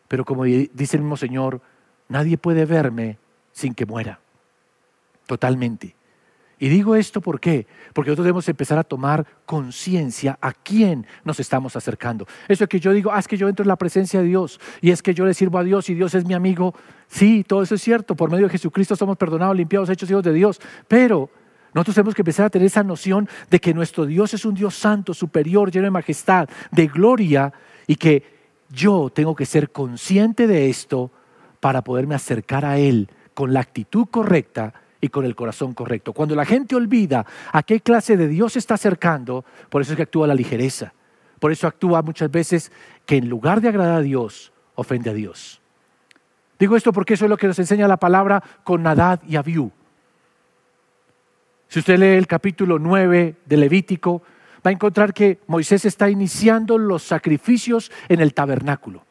pero 0.08 0.24
como 0.24 0.44
dice 0.44 0.96
el 0.96 1.02
mismo 1.02 1.16
Señor, 1.16 1.60
nadie 2.08 2.38
puede 2.38 2.64
verme 2.64 3.18
sin 3.52 3.74
que 3.74 3.86
muera, 3.86 4.20
totalmente. 5.26 5.94
Y 6.62 6.68
digo 6.68 6.94
esto 6.94 7.20
¿por 7.20 7.40
qué? 7.40 7.66
Porque 7.92 8.10
nosotros 8.10 8.24
debemos 8.24 8.48
empezar 8.48 8.78
a 8.78 8.84
tomar 8.84 9.26
conciencia 9.46 10.38
a 10.40 10.52
quién 10.52 11.08
nos 11.24 11.40
estamos 11.40 11.74
acercando. 11.74 12.24
Eso 12.46 12.62
es 12.62 12.70
que 12.70 12.78
yo 12.78 12.92
digo, 12.92 13.10
ah, 13.10 13.18
es 13.18 13.26
que 13.26 13.36
yo 13.36 13.48
entro 13.48 13.64
en 13.64 13.68
la 13.68 13.74
presencia 13.74 14.20
de 14.20 14.28
Dios 14.28 14.60
y 14.80 14.92
es 14.92 15.02
que 15.02 15.12
yo 15.12 15.26
le 15.26 15.34
sirvo 15.34 15.58
a 15.58 15.64
Dios 15.64 15.90
y 15.90 15.94
Dios 15.94 16.14
es 16.14 16.24
mi 16.24 16.34
amigo. 16.34 16.72
Sí, 17.08 17.42
todo 17.42 17.64
eso 17.64 17.74
es 17.74 17.82
cierto. 17.82 18.14
Por 18.14 18.30
medio 18.30 18.44
de 18.44 18.52
Jesucristo 18.52 18.94
somos 18.94 19.16
perdonados, 19.16 19.56
limpiados, 19.56 19.90
hechos 19.90 20.08
hijos 20.08 20.22
de 20.22 20.32
Dios. 20.32 20.60
Pero 20.86 21.30
nosotros 21.74 21.96
tenemos 21.96 22.14
que 22.14 22.22
empezar 22.22 22.46
a 22.46 22.50
tener 22.50 22.66
esa 22.66 22.84
noción 22.84 23.28
de 23.50 23.58
que 23.58 23.74
nuestro 23.74 24.06
Dios 24.06 24.32
es 24.32 24.44
un 24.44 24.54
Dios 24.54 24.76
santo, 24.76 25.14
superior, 25.14 25.72
lleno 25.72 25.86
de 25.86 25.90
majestad, 25.90 26.48
de 26.70 26.86
gloria 26.86 27.52
y 27.88 27.96
que 27.96 28.22
yo 28.68 29.10
tengo 29.12 29.34
que 29.34 29.46
ser 29.46 29.72
consciente 29.72 30.46
de 30.46 30.70
esto 30.70 31.10
para 31.58 31.82
poderme 31.82 32.14
acercar 32.14 32.64
a 32.64 32.78
Él 32.78 33.10
con 33.34 33.52
la 33.52 33.58
actitud 33.58 34.06
correcta 34.08 34.74
y 35.02 35.08
con 35.08 35.26
el 35.26 35.34
corazón 35.34 35.74
correcto. 35.74 36.14
Cuando 36.14 36.34
la 36.36 36.46
gente 36.46 36.76
olvida 36.76 37.26
a 37.52 37.62
qué 37.64 37.80
clase 37.80 38.16
de 38.16 38.28
Dios 38.28 38.54
se 38.54 38.60
está 38.60 38.74
acercando, 38.74 39.44
por 39.68 39.82
eso 39.82 39.92
es 39.92 39.96
que 39.96 40.04
actúa 40.04 40.28
la 40.28 40.34
ligereza. 40.34 40.94
Por 41.40 41.50
eso 41.50 41.66
actúa 41.66 42.02
muchas 42.02 42.30
veces 42.30 42.70
que 43.04 43.16
en 43.16 43.28
lugar 43.28 43.60
de 43.60 43.68
agradar 43.68 43.96
a 43.96 44.00
Dios, 44.00 44.52
ofende 44.76 45.10
a 45.10 45.12
Dios. 45.12 45.60
Digo 46.56 46.76
esto 46.76 46.92
porque 46.92 47.14
eso 47.14 47.24
es 47.24 47.28
lo 47.28 47.36
que 47.36 47.48
nos 47.48 47.58
enseña 47.58 47.88
la 47.88 47.96
palabra 47.96 48.42
con 48.62 48.84
Nadad 48.84 49.20
y 49.26 49.34
Abiú. 49.34 49.72
Si 51.66 51.80
usted 51.80 51.98
lee 51.98 52.16
el 52.16 52.28
capítulo 52.28 52.78
9 52.78 53.34
de 53.44 53.56
Levítico, 53.56 54.22
va 54.64 54.70
a 54.70 54.72
encontrar 54.72 55.12
que 55.12 55.40
Moisés 55.48 55.84
está 55.84 56.08
iniciando 56.10 56.78
los 56.78 57.02
sacrificios 57.02 57.90
en 58.08 58.20
el 58.20 58.34
tabernáculo. 58.34 59.04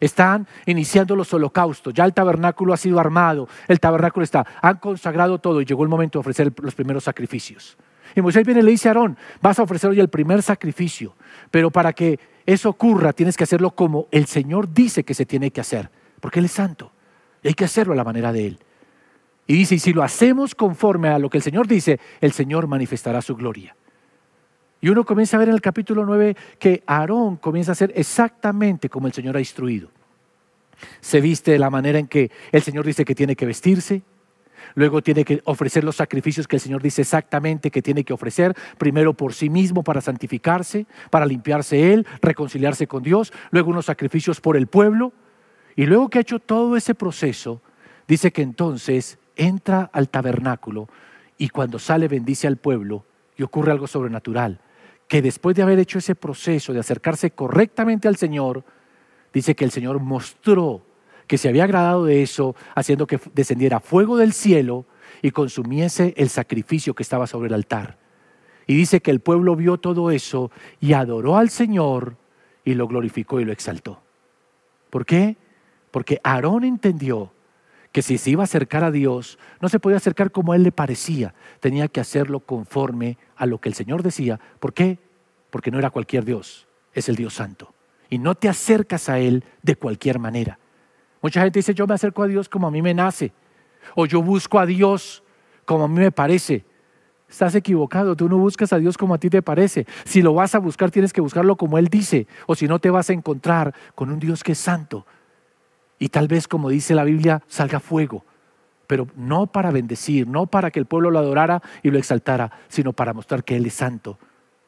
Están 0.00 0.46
iniciando 0.66 1.16
los 1.16 1.32
holocaustos, 1.32 1.92
ya 1.94 2.04
el 2.04 2.14
tabernáculo 2.14 2.72
ha 2.72 2.76
sido 2.76 3.00
armado, 3.00 3.48
el 3.66 3.80
tabernáculo 3.80 4.24
está, 4.24 4.46
han 4.62 4.76
consagrado 4.76 5.38
todo 5.38 5.60
y 5.60 5.64
llegó 5.64 5.82
el 5.82 5.88
momento 5.88 6.18
de 6.18 6.20
ofrecer 6.20 6.52
los 6.62 6.74
primeros 6.74 7.04
sacrificios. 7.04 7.76
Y 8.14 8.22
Moisés 8.22 8.44
viene 8.44 8.60
y 8.60 8.64
le 8.64 8.70
dice 8.70 8.88
a 8.88 8.92
Aarón, 8.92 9.18
vas 9.42 9.58
a 9.58 9.62
ofrecer 9.62 9.90
hoy 9.90 10.00
el 10.00 10.08
primer 10.08 10.42
sacrificio, 10.42 11.14
pero 11.50 11.70
para 11.70 11.92
que 11.92 12.18
eso 12.46 12.70
ocurra 12.70 13.12
tienes 13.12 13.36
que 13.36 13.44
hacerlo 13.44 13.72
como 13.72 14.08
el 14.10 14.26
Señor 14.26 14.72
dice 14.72 15.04
que 15.04 15.14
se 15.14 15.26
tiene 15.26 15.50
que 15.50 15.60
hacer, 15.60 15.90
porque 16.20 16.38
Él 16.38 16.46
es 16.46 16.52
santo 16.52 16.92
y 17.42 17.48
hay 17.48 17.54
que 17.54 17.64
hacerlo 17.64 17.92
a 17.92 17.96
la 17.96 18.04
manera 18.04 18.32
de 18.32 18.46
Él. 18.46 18.58
Y 19.46 19.54
dice, 19.54 19.76
y 19.76 19.78
si 19.78 19.92
lo 19.92 20.02
hacemos 20.02 20.54
conforme 20.54 21.08
a 21.08 21.18
lo 21.18 21.30
que 21.30 21.38
el 21.38 21.42
Señor 21.42 21.66
dice, 21.66 21.98
el 22.20 22.32
Señor 22.32 22.66
manifestará 22.66 23.22
su 23.22 23.34
gloria. 23.34 23.74
Y 24.80 24.88
uno 24.90 25.04
comienza 25.04 25.36
a 25.36 25.40
ver 25.40 25.48
en 25.48 25.54
el 25.54 25.60
capítulo 25.60 26.06
9 26.06 26.36
que 26.58 26.82
Aarón 26.86 27.36
comienza 27.36 27.72
a 27.72 27.74
hacer 27.74 27.92
exactamente 27.96 28.88
como 28.88 29.06
el 29.06 29.12
Señor 29.12 29.36
ha 29.36 29.40
instruido. 29.40 29.88
Se 31.00 31.20
viste 31.20 31.50
de 31.50 31.58
la 31.58 31.70
manera 31.70 31.98
en 31.98 32.06
que 32.06 32.30
el 32.52 32.62
Señor 32.62 32.86
dice 32.86 33.04
que 33.04 33.14
tiene 33.14 33.34
que 33.34 33.46
vestirse. 33.46 34.02
Luego 34.74 35.02
tiene 35.02 35.24
que 35.24 35.40
ofrecer 35.44 35.82
los 35.82 35.96
sacrificios 35.96 36.46
que 36.46 36.56
el 36.56 36.60
Señor 36.60 36.82
dice 36.82 37.02
exactamente 37.02 37.70
que 37.72 37.82
tiene 37.82 38.04
que 38.04 38.12
ofrecer. 38.12 38.54
Primero 38.76 39.14
por 39.14 39.34
sí 39.34 39.50
mismo 39.50 39.82
para 39.82 40.00
santificarse, 40.00 40.86
para 41.10 41.26
limpiarse 41.26 41.92
Él, 41.92 42.06
reconciliarse 42.22 42.86
con 42.86 43.02
Dios. 43.02 43.32
Luego 43.50 43.70
unos 43.70 43.86
sacrificios 43.86 44.40
por 44.40 44.56
el 44.56 44.68
pueblo. 44.68 45.12
Y 45.74 45.86
luego 45.86 46.08
que 46.08 46.18
ha 46.18 46.22
hecho 46.22 46.38
todo 46.38 46.76
ese 46.76 46.94
proceso, 46.94 47.62
dice 48.06 48.32
que 48.32 48.42
entonces 48.42 49.18
entra 49.34 49.90
al 49.92 50.08
tabernáculo 50.08 50.88
y 51.36 51.48
cuando 51.48 51.78
sale 51.80 52.06
bendice 52.06 52.46
al 52.46 52.56
pueblo 52.56 53.04
y 53.36 53.42
ocurre 53.42 53.72
algo 53.72 53.86
sobrenatural 53.86 54.60
que 55.08 55.22
después 55.22 55.56
de 55.56 55.62
haber 55.62 55.78
hecho 55.78 55.98
ese 55.98 56.14
proceso 56.14 56.72
de 56.72 56.80
acercarse 56.80 57.30
correctamente 57.30 58.08
al 58.08 58.16
Señor, 58.16 58.62
dice 59.32 59.56
que 59.56 59.64
el 59.64 59.70
Señor 59.70 60.00
mostró 60.00 60.82
que 61.26 61.38
se 61.38 61.48
había 61.48 61.64
agradado 61.64 62.04
de 62.04 62.22
eso, 62.22 62.54
haciendo 62.74 63.06
que 63.06 63.20
descendiera 63.34 63.80
fuego 63.80 64.16
del 64.16 64.32
cielo 64.32 64.86
y 65.22 65.30
consumiese 65.30 66.14
el 66.16 66.28
sacrificio 66.28 66.94
que 66.94 67.02
estaba 67.02 67.26
sobre 67.26 67.48
el 67.48 67.54
altar. 67.54 67.98
Y 68.66 68.74
dice 68.74 69.00
que 69.00 69.10
el 69.10 69.20
pueblo 69.20 69.56
vio 69.56 69.78
todo 69.78 70.10
eso 70.10 70.50
y 70.80 70.92
adoró 70.92 71.36
al 71.36 71.48
Señor 71.48 72.16
y 72.64 72.74
lo 72.74 72.86
glorificó 72.86 73.40
y 73.40 73.44
lo 73.44 73.52
exaltó. 73.52 74.02
¿Por 74.90 75.06
qué? 75.06 75.36
Porque 75.90 76.20
Aarón 76.22 76.64
entendió 76.64 77.32
que 77.92 78.02
si 78.02 78.18
se 78.18 78.30
iba 78.30 78.42
a 78.42 78.44
acercar 78.44 78.84
a 78.84 78.90
Dios, 78.90 79.38
no 79.60 79.68
se 79.68 79.80
podía 79.80 79.96
acercar 79.96 80.30
como 80.30 80.52
a 80.52 80.56
él 80.56 80.62
le 80.62 80.72
parecía, 80.72 81.34
tenía 81.60 81.88
que 81.88 82.00
hacerlo 82.00 82.40
conforme 82.40 83.18
a 83.36 83.46
lo 83.46 83.58
que 83.60 83.68
el 83.68 83.74
Señor 83.74 84.02
decía. 84.02 84.38
¿Por 84.60 84.74
qué? 84.74 84.98
Porque 85.50 85.70
no 85.70 85.78
era 85.78 85.90
cualquier 85.90 86.24
Dios, 86.24 86.68
es 86.92 87.08
el 87.08 87.16
Dios 87.16 87.34
Santo. 87.34 87.74
Y 88.10 88.18
no 88.18 88.34
te 88.34 88.48
acercas 88.48 89.08
a 89.08 89.18
Él 89.18 89.44
de 89.62 89.76
cualquier 89.76 90.18
manera. 90.18 90.58
Mucha 91.22 91.42
gente 91.42 91.58
dice, 91.58 91.74
yo 91.74 91.86
me 91.86 91.94
acerco 91.94 92.22
a 92.22 92.26
Dios 92.26 92.48
como 92.48 92.66
a 92.66 92.70
mí 92.70 92.82
me 92.82 92.94
nace, 92.94 93.32
o 93.94 94.06
yo 94.06 94.22
busco 94.22 94.58
a 94.58 94.66
Dios 94.66 95.22
como 95.64 95.84
a 95.84 95.88
mí 95.88 95.98
me 95.98 96.12
parece. 96.12 96.64
Estás 97.28 97.54
equivocado, 97.54 98.16
tú 98.16 98.28
no 98.28 98.38
buscas 98.38 98.72
a 98.72 98.78
Dios 98.78 98.96
como 98.96 99.14
a 99.14 99.18
ti 99.18 99.28
te 99.28 99.42
parece. 99.42 99.86
Si 100.04 100.22
lo 100.22 100.32
vas 100.32 100.54
a 100.54 100.58
buscar, 100.58 100.90
tienes 100.90 101.12
que 101.12 101.20
buscarlo 101.20 101.56
como 101.56 101.76
Él 101.76 101.88
dice, 101.88 102.26
o 102.46 102.54
si 102.54 102.66
no 102.66 102.78
te 102.78 102.90
vas 102.90 103.10
a 103.10 103.12
encontrar 103.12 103.74
con 103.94 104.10
un 104.10 104.18
Dios 104.18 104.42
que 104.42 104.52
es 104.52 104.58
santo, 104.58 105.06
y 105.98 106.08
tal 106.10 106.28
vez, 106.28 106.46
como 106.46 106.68
dice 106.68 106.94
la 106.94 107.04
Biblia, 107.04 107.42
salga 107.48 107.80
fuego, 107.80 108.24
pero 108.86 109.08
no 109.16 109.46
para 109.48 109.70
bendecir, 109.70 110.28
no 110.28 110.46
para 110.46 110.70
que 110.70 110.78
el 110.78 110.86
pueblo 110.86 111.10
lo 111.10 111.18
adorara 111.18 111.62
y 111.82 111.90
lo 111.90 111.98
exaltara, 111.98 112.52
sino 112.68 112.92
para 112.92 113.12
mostrar 113.12 113.44
que 113.44 113.56
Él 113.56 113.66
es 113.66 113.74
santo, 113.74 114.18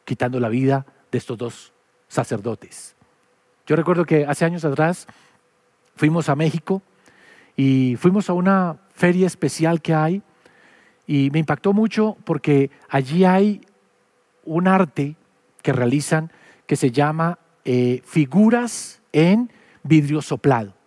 quitando 0.05 0.41
la 0.41 0.49
vida 0.49 0.87
de 1.11 1.19
estos 1.19 1.39
dos 1.39 1.73
sacerdotes. 2.09 2.97
Yo 3.67 3.77
recuerdo 3.77 4.05
que 4.05 4.27
hace 4.27 4.45
años 4.45 4.65
atrás 4.65 5.07
fuimos 5.95 6.29
a 6.29 6.35
México 6.35 6.83
y 7.57 7.97
fuimos 7.97 8.29
a 8.29 8.33
una 8.33 8.79
feria 8.93 9.27
especial 9.27 9.81
que 9.81 9.95
hay 9.95 10.23
y 11.07 11.31
me 11.31 11.39
impactó 11.39 11.73
mucho 11.73 12.17
porque 12.25 12.71
allí 12.89 13.25
hay 13.25 13.61
un 14.45 14.67
arte 14.67 15.17
que 15.63 15.73
realizan 15.73 16.33
que 16.67 16.75
se 16.75 16.91
llama 16.91 17.39
eh, 17.65 18.03
figuras 18.05 19.03
en 19.13 19.53
vidrio 19.83 20.23
soplado 20.23 20.80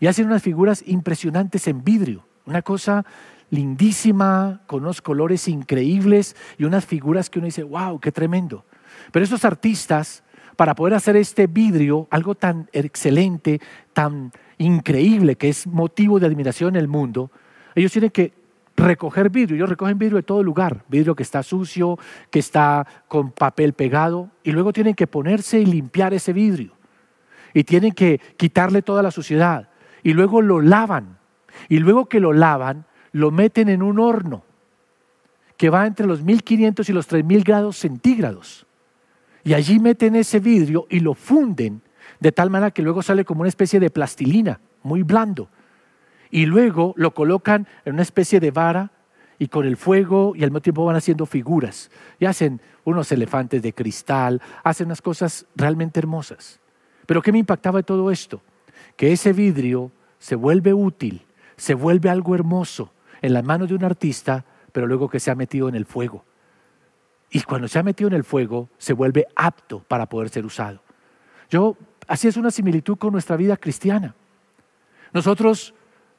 y 0.00 0.06
hacen 0.06 0.26
unas 0.26 0.42
figuras 0.42 0.82
impresionantes 0.86 1.68
en 1.68 1.84
vidrio, 1.84 2.26
una 2.46 2.62
cosa 2.62 3.04
lindísima, 3.50 4.62
con 4.66 4.82
unos 4.82 5.02
colores 5.02 5.46
increíbles 5.46 6.34
y 6.56 6.64
unas 6.64 6.86
figuras 6.86 7.28
que 7.28 7.38
uno 7.38 7.46
dice, 7.46 7.62
wow, 7.62 8.00
qué 8.00 8.10
tremendo. 8.10 8.64
Pero 9.12 9.24
esos 9.24 9.44
artistas, 9.44 10.24
para 10.56 10.74
poder 10.74 10.94
hacer 10.94 11.16
este 11.16 11.46
vidrio, 11.46 12.08
algo 12.10 12.34
tan 12.34 12.68
excelente, 12.72 13.60
tan 13.92 14.32
increíble, 14.58 15.36
que 15.36 15.48
es 15.48 15.66
motivo 15.66 16.18
de 16.18 16.26
admiración 16.26 16.76
en 16.76 16.80
el 16.80 16.88
mundo, 16.88 17.30
ellos 17.74 17.92
tienen 17.92 18.10
que 18.10 18.32
recoger 18.76 19.30
vidrio. 19.30 19.56
Ellos 19.56 19.68
recogen 19.68 19.98
vidrio 19.98 20.16
de 20.16 20.22
todo 20.22 20.42
lugar, 20.42 20.84
vidrio 20.88 21.14
que 21.14 21.22
está 21.22 21.42
sucio, 21.42 21.98
que 22.30 22.38
está 22.38 22.86
con 23.08 23.32
papel 23.32 23.74
pegado, 23.74 24.30
y 24.44 24.52
luego 24.52 24.72
tienen 24.72 24.94
que 24.94 25.06
ponerse 25.06 25.60
y 25.60 25.66
limpiar 25.66 26.14
ese 26.14 26.32
vidrio. 26.32 26.72
Y 27.52 27.64
tienen 27.64 27.92
que 27.92 28.20
quitarle 28.36 28.80
toda 28.80 29.02
la 29.02 29.10
suciedad 29.10 29.69
y 30.02 30.12
luego 30.12 30.42
lo 30.42 30.60
lavan. 30.60 31.18
Y 31.68 31.78
luego 31.78 32.06
que 32.06 32.20
lo 32.20 32.32
lavan, 32.32 32.86
lo 33.12 33.30
meten 33.30 33.68
en 33.68 33.82
un 33.82 33.98
horno 33.98 34.44
que 35.56 35.68
va 35.68 35.86
entre 35.86 36.06
los 36.06 36.22
1500 36.22 36.88
y 36.88 36.92
los 36.92 37.06
3000 37.06 37.44
grados 37.44 37.76
centígrados. 37.76 38.66
Y 39.44 39.54
allí 39.54 39.78
meten 39.78 40.16
ese 40.16 40.40
vidrio 40.40 40.86
y 40.88 41.00
lo 41.00 41.14
funden 41.14 41.82
de 42.18 42.32
tal 42.32 42.50
manera 42.50 42.70
que 42.70 42.82
luego 42.82 43.02
sale 43.02 43.24
como 43.24 43.40
una 43.40 43.48
especie 43.48 43.80
de 43.80 43.90
plastilina, 43.90 44.60
muy 44.82 45.02
blando. 45.02 45.48
Y 46.30 46.46
luego 46.46 46.94
lo 46.96 47.12
colocan 47.12 47.66
en 47.84 47.94
una 47.94 48.02
especie 48.02 48.40
de 48.40 48.50
vara 48.50 48.90
y 49.38 49.48
con 49.48 49.66
el 49.66 49.76
fuego 49.76 50.34
y 50.34 50.44
al 50.44 50.50
mismo 50.50 50.60
tiempo 50.60 50.84
van 50.84 50.96
haciendo 50.96 51.26
figuras. 51.26 51.90
Y 52.18 52.26
hacen 52.26 52.60
unos 52.84 53.10
elefantes 53.12 53.62
de 53.62 53.72
cristal, 53.72 54.40
hacen 54.62 54.86
unas 54.86 55.02
cosas 55.02 55.46
realmente 55.56 55.98
hermosas. 55.98 56.60
Pero 57.06 57.22
¿qué 57.22 57.32
me 57.32 57.38
impactaba 57.38 57.80
de 57.80 57.84
todo 57.84 58.10
esto? 58.10 58.42
Que 59.00 59.12
ese 59.12 59.32
vidrio 59.32 59.92
se 60.18 60.36
vuelve 60.36 60.74
útil, 60.74 61.24
se 61.56 61.72
vuelve 61.72 62.10
algo 62.10 62.34
hermoso 62.34 62.92
en 63.22 63.32
la 63.32 63.40
mano 63.40 63.66
de 63.66 63.74
un 63.74 63.82
artista, 63.82 64.44
pero 64.72 64.86
luego 64.86 65.08
que 65.08 65.18
se 65.18 65.30
ha 65.30 65.34
metido 65.34 65.70
en 65.70 65.74
el 65.74 65.86
fuego. 65.86 66.22
Y 67.30 67.40
cuando 67.40 67.66
se 67.66 67.78
ha 67.78 67.82
metido 67.82 68.08
en 68.08 68.14
el 68.14 68.24
fuego, 68.24 68.68
se 68.76 68.92
vuelve 68.92 69.26
apto 69.34 69.78
para 69.88 70.04
poder 70.04 70.28
ser 70.28 70.44
usado. 70.44 70.82
Yo, 71.48 71.78
así 72.08 72.28
es 72.28 72.36
una 72.36 72.50
similitud 72.50 72.98
con 72.98 73.14
nuestra 73.14 73.38
vida 73.38 73.56
cristiana. 73.56 74.14
Nosotros 75.14 75.72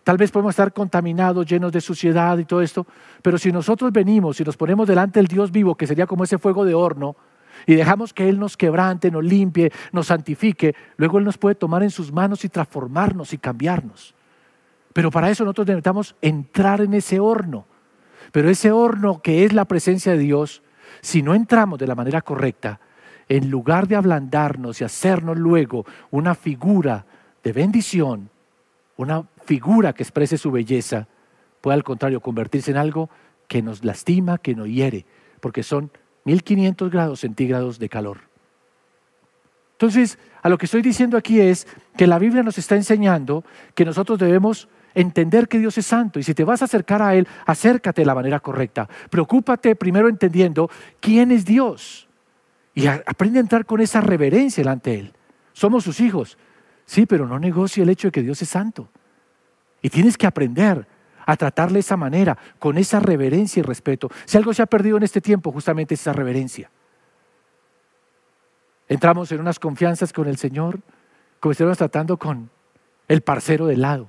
tal 0.03 0.17
vez 0.17 0.31
podemos 0.31 0.53
estar 0.53 0.73
contaminados, 0.73 1.45
llenos 1.45 1.71
de 1.71 1.81
suciedad 1.81 2.39
y 2.39 2.45
todo 2.45 2.63
esto, 2.63 2.87
pero 3.21 3.37
si 3.37 3.51
nosotros 3.51 3.91
venimos 3.91 4.39
y 4.39 4.43
nos 4.43 4.57
ponemos 4.57 4.87
delante 4.87 5.19
del 5.19 5.27
Dios 5.27 5.51
vivo, 5.51 5.75
que 5.75 5.85
sería 5.85 6.07
como 6.07 6.23
ese 6.23 6.39
fuego 6.39 6.65
de 6.65 6.73
horno, 6.73 7.15
y 7.65 7.75
dejamos 7.75 8.13
que 8.13 8.29
Él 8.29 8.39
nos 8.39 8.57
quebrante, 8.57 9.11
nos 9.11 9.23
limpie, 9.23 9.71
nos 9.91 10.07
santifique, 10.07 10.75
luego 10.97 11.19
Él 11.19 11.23
nos 11.23 11.37
puede 11.37 11.55
tomar 11.55 11.83
en 11.83 11.91
sus 11.91 12.11
manos 12.11 12.43
y 12.45 12.49
transformarnos 12.49 13.33
y 13.33 13.37
cambiarnos. 13.37 14.15
Pero 14.93 15.11
para 15.11 15.29
eso 15.29 15.43
nosotros 15.43 15.67
necesitamos 15.67 16.15
entrar 16.21 16.81
en 16.81 16.93
ese 16.93 17.19
horno. 17.19 17.65
Pero 18.31 18.49
ese 18.49 18.71
horno 18.71 19.21
que 19.21 19.45
es 19.45 19.53
la 19.53 19.65
presencia 19.65 20.13
de 20.13 20.19
Dios, 20.19 20.63
si 21.01 21.21
no 21.21 21.33
entramos 21.33 21.79
de 21.79 21.87
la 21.87 21.95
manera 21.95 22.21
correcta, 22.21 22.79
en 23.29 23.49
lugar 23.49 23.87
de 23.87 23.95
ablandarnos 23.95 24.81
y 24.81 24.83
hacernos 24.83 25.37
luego 25.37 25.85
una 26.09 26.35
figura 26.35 27.05
de 27.43 27.53
bendición, 27.53 28.29
una 28.97 29.25
figura 29.45 29.93
que 29.93 30.03
exprese 30.03 30.37
su 30.37 30.51
belleza, 30.51 31.07
puede 31.61 31.75
al 31.75 31.83
contrario 31.83 32.19
convertirse 32.19 32.71
en 32.71 32.77
algo 32.77 33.09
que 33.47 33.61
nos 33.61 33.83
lastima, 33.83 34.37
que 34.37 34.55
nos 34.55 34.67
hiere, 34.67 35.05
porque 35.39 35.63
son 35.63 35.91
1500 36.25 36.91
grados 36.91 37.19
centígrados 37.21 37.79
de 37.79 37.89
calor. 37.89 38.19
Entonces, 39.73 40.19
a 40.41 40.49
lo 40.49 40.57
que 40.57 40.65
estoy 40.65 40.81
diciendo 40.81 41.17
aquí 41.17 41.39
es 41.39 41.67
que 41.97 42.05
la 42.05 42.19
Biblia 42.19 42.43
nos 42.43 42.57
está 42.57 42.75
enseñando 42.75 43.43
que 43.73 43.85
nosotros 43.85 44.19
debemos 44.19 44.69
entender 44.93 45.47
que 45.47 45.59
Dios 45.59 45.77
es 45.77 45.85
santo 45.85 46.19
y 46.19 46.23
si 46.23 46.33
te 46.33 46.43
vas 46.43 46.61
a 46.61 46.65
acercar 46.65 47.01
a 47.01 47.15
Él, 47.15 47.27
acércate 47.45 48.01
de 48.01 48.05
la 48.05 48.15
manera 48.15 48.39
correcta. 48.39 48.87
Preocúpate 49.09 49.75
primero 49.75 50.07
entendiendo 50.07 50.69
quién 50.99 51.31
es 51.31 51.45
Dios 51.45 52.07
y 52.73 52.87
aprende 52.87 53.39
a 53.39 53.41
entrar 53.41 53.65
con 53.65 53.81
esa 53.81 54.01
reverencia 54.01 54.61
delante 54.61 54.91
de 54.91 54.99
Él. 54.99 55.13
Somos 55.53 55.83
sus 55.83 55.99
hijos, 55.99 56.37
sí, 56.85 57.05
pero 57.05 57.27
no 57.27 57.39
negocie 57.39 57.83
el 57.83 57.89
hecho 57.89 58.09
de 58.09 58.11
que 58.11 58.21
Dios 58.21 58.41
es 58.41 58.49
santo. 58.49 58.89
Y 59.81 59.89
tienes 59.89 60.17
que 60.17 60.27
aprender 60.27 60.87
a 61.31 61.37
tratarle 61.37 61.75
de 61.75 61.79
esa 61.81 61.97
manera, 61.97 62.37
con 62.59 62.77
esa 62.77 62.99
reverencia 62.99 63.59
y 63.59 63.63
respeto. 63.63 64.09
Si 64.25 64.37
algo 64.37 64.53
se 64.53 64.61
ha 64.61 64.65
perdido 64.65 64.97
en 64.97 65.03
este 65.03 65.21
tiempo, 65.21 65.51
justamente 65.51 65.93
es 65.93 66.01
esa 66.01 66.13
reverencia. 66.13 66.69
Entramos 68.87 69.31
en 69.31 69.39
unas 69.39 69.59
confianzas 69.59 70.11
con 70.11 70.27
el 70.27 70.37
Señor, 70.37 70.79
como 71.39 71.53
si 71.53 71.63
tratando 71.63 72.17
con 72.17 72.49
el 73.07 73.21
parcero 73.21 73.65
de 73.65 73.77
lado. 73.77 74.07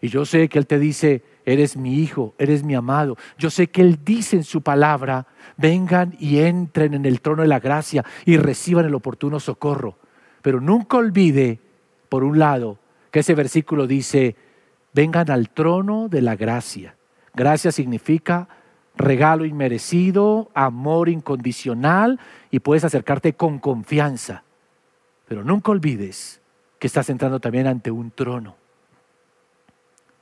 Y 0.00 0.08
yo 0.08 0.24
sé 0.24 0.48
que 0.48 0.58
Él 0.58 0.66
te 0.66 0.78
dice, 0.78 1.22
eres 1.44 1.76
mi 1.76 2.00
hijo, 2.00 2.34
eres 2.38 2.64
mi 2.64 2.74
amado. 2.74 3.16
Yo 3.38 3.50
sé 3.50 3.68
que 3.68 3.82
Él 3.82 4.00
dice 4.04 4.36
en 4.36 4.44
su 4.44 4.62
palabra, 4.62 5.26
vengan 5.56 6.16
y 6.18 6.40
entren 6.40 6.94
en 6.94 7.06
el 7.06 7.20
trono 7.20 7.42
de 7.42 7.48
la 7.48 7.60
gracia 7.60 8.04
y 8.24 8.36
reciban 8.36 8.84
el 8.84 8.94
oportuno 8.94 9.40
socorro. 9.40 9.96
Pero 10.42 10.60
nunca 10.60 10.96
olvide, 10.96 11.60
por 12.08 12.24
un 12.24 12.38
lado, 12.38 12.78
que 13.10 13.20
ese 13.20 13.34
versículo 13.34 13.86
dice, 13.86 14.36
vengan 14.96 15.30
al 15.30 15.50
trono 15.50 16.08
de 16.08 16.22
la 16.22 16.36
gracia. 16.36 16.96
Gracia 17.34 17.70
significa 17.70 18.48
regalo 18.96 19.44
inmerecido, 19.44 20.50
amor 20.54 21.10
incondicional 21.10 22.18
y 22.50 22.60
puedes 22.60 22.82
acercarte 22.82 23.34
con 23.34 23.58
confianza. 23.58 24.42
Pero 25.28 25.44
nunca 25.44 25.70
olvides 25.70 26.40
que 26.78 26.86
estás 26.86 27.10
entrando 27.10 27.40
también 27.40 27.66
ante 27.66 27.90
un 27.90 28.10
trono. 28.10 28.56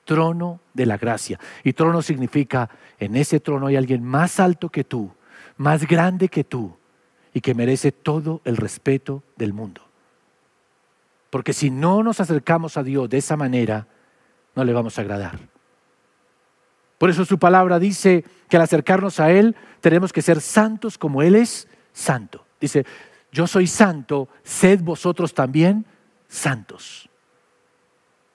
Trono 0.04 0.59
de 0.73 0.87
la 0.87 0.99
gracia. 0.99 1.38
Y 1.62 1.75
trono 1.75 2.02
significa, 2.02 2.69
en 2.99 3.14
ese 3.14 3.38
trono 3.38 3.69
hay 3.69 3.76
alguien 3.76 4.02
más 4.02 4.40
alto 4.40 4.71
que 4.71 4.83
tú, 4.83 5.12
más 5.57 5.87
grande 5.87 6.28
que 6.28 6.43
tú 6.43 6.76
y 7.33 7.40
que 7.40 7.54
merece 7.54 7.93
todo 7.93 8.40
el 8.45 8.57
respeto 8.57 9.23
del 9.37 9.52
mundo. 9.52 9.83
Porque 11.31 11.52
si 11.52 11.71
no 11.71 12.02
nos 12.02 12.19
acercamos 12.19 12.76
a 12.76 12.83
Dios 12.83 13.09
de 13.09 13.19
esa 13.19 13.37
manera, 13.37 13.87
no 14.54 14.64
le 14.64 14.73
vamos 14.73 14.99
a 14.99 15.02
agradar. 15.02 15.38
Por 16.99 17.11
eso 17.11 17.25
su 17.25 17.38
palabra 17.38 17.78
dice 17.78 18.25
que 18.49 18.56
al 18.56 18.62
acercarnos 18.62 19.20
a 19.20 19.30
Él 19.30 19.56
tenemos 19.80 20.12
que 20.12 20.23
ser 20.23 20.40
santos 20.40 20.96
como 20.96 21.23
Él 21.23 21.34
es 21.34 21.68
santo. 21.92 22.46
Dice, 22.61 22.87
yo 23.32 23.46
soy 23.46 23.66
santo, 23.66 24.28
sed 24.42 24.80
vosotros 24.80 25.34
también 25.34 25.84
santos. 26.28 27.08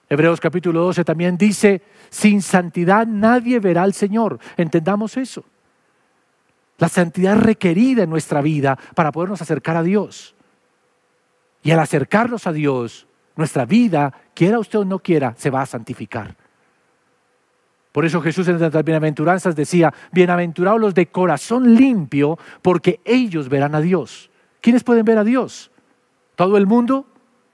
Hebreos 0.08 0.40
capítulo 0.40 0.80
12 0.82 1.04
también 1.04 1.36
dice, 1.36 1.82
sin 2.10 2.42
santidad 2.42 3.06
nadie 3.06 3.60
verá 3.60 3.84
al 3.84 3.94
Señor. 3.94 4.38
Entendamos 4.56 5.16
eso. 5.16 5.44
La 6.78 6.88
santidad 6.88 7.36
requerida 7.36 8.02
en 8.02 8.10
nuestra 8.10 8.40
vida 8.40 8.78
para 8.94 9.12
podernos 9.12 9.40
acercar 9.40 9.76
a 9.76 9.82
Dios. 9.82 10.34
Y 11.62 11.70
al 11.70 11.78
acercarnos 11.78 12.46
a 12.46 12.52
Dios, 12.52 13.06
nuestra 13.36 13.66
vida, 13.66 14.12
quiera 14.40 14.58
usted 14.58 14.78
o 14.78 14.84
no 14.86 15.00
quiera, 15.00 15.34
se 15.36 15.50
va 15.50 15.60
a 15.60 15.66
santificar. 15.66 16.34
Por 17.92 18.06
eso 18.06 18.22
Jesús 18.22 18.48
en 18.48 18.58
las 18.58 18.84
bienaventuranzas 18.84 19.54
decía, 19.54 19.92
bienaventurados 20.12 20.80
los 20.80 20.94
de 20.94 21.08
corazón 21.08 21.74
limpio, 21.74 22.38
porque 22.62 23.00
ellos 23.04 23.50
verán 23.50 23.74
a 23.74 23.82
Dios. 23.82 24.30
¿Quiénes 24.62 24.82
pueden 24.82 25.04
ver 25.04 25.18
a 25.18 25.24
Dios? 25.24 25.70
¿Todo 26.36 26.56
el 26.56 26.66
mundo? 26.66 27.04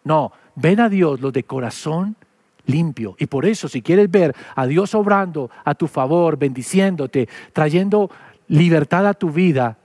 No, 0.04 0.30
ven 0.54 0.78
a 0.78 0.88
Dios 0.88 1.20
los 1.20 1.32
de 1.32 1.42
corazón 1.42 2.14
limpio. 2.66 3.16
Y 3.18 3.26
por 3.26 3.46
eso, 3.46 3.66
si 3.66 3.82
quieres 3.82 4.08
ver 4.08 4.32
a 4.54 4.64
Dios 4.64 4.94
obrando 4.94 5.50
a 5.64 5.74
tu 5.74 5.88
favor, 5.88 6.38
bendiciéndote, 6.38 7.28
trayendo 7.52 8.12
libertad 8.46 9.08
a 9.08 9.14
tu 9.14 9.32
vida, 9.32 9.76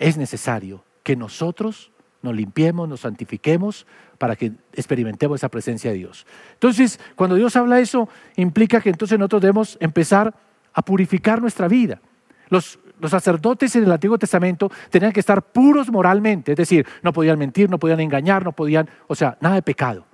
es 0.00 0.16
necesario 0.16 0.82
que 1.04 1.14
nosotros 1.14 1.92
nos 2.22 2.34
limpiemos, 2.34 2.88
nos 2.88 3.00
santifiquemos 3.00 3.86
para 4.18 4.36
que 4.36 4.52
experimentemos 4.72 5.40
esa 5.40 5.48
presencia 5.48 5.90
de 5.90 5.98
Dios. 5.98 6.26
Entonces, 6.54 6.98
cuando 7.14 7.36
Dios 7.36 7.54
habla 7.56 7.80
eso, 7.80 8.08
implica 8.36 8.80
que 8.80 8.90
entonces 8.90 9.18
nosotros 9.18 9.42
debemos 9.42 9.76
empezar 9.80 10.34
a 10.72 10.82
purificar 10.82 11.40
nuestra 11.40 11.68
vida. 11.68 12.00
Los, 12.48 12.78
los, 13.00 13.10
sacerdotes 13.10 13.76
en 13.76 13.84
el 13.84 13.92
Antiguo 13.92 14.18
Testamento 14.18 14.70
tenían 14.90 15.12
que 15.12 15.20
estar 15.20 15.42
puros 15.42 15.90
moralmente, 15.90 16.52
es 16.52 16.56
decir, 16.56 16.86
no 17.02 17.12
podían 17.12 17.38
mentir, 17.38 17.70
no 17.70 17.78
podían 17.78 18.00
engañar, 18.00 18.44
no 18.44 18.52
podían, 18.52 18.88
o 19.06 19.14
sea, 19.14 19.36
nada 19.40 19.56
de 19.56 19.62
pecado. 19.62 20.06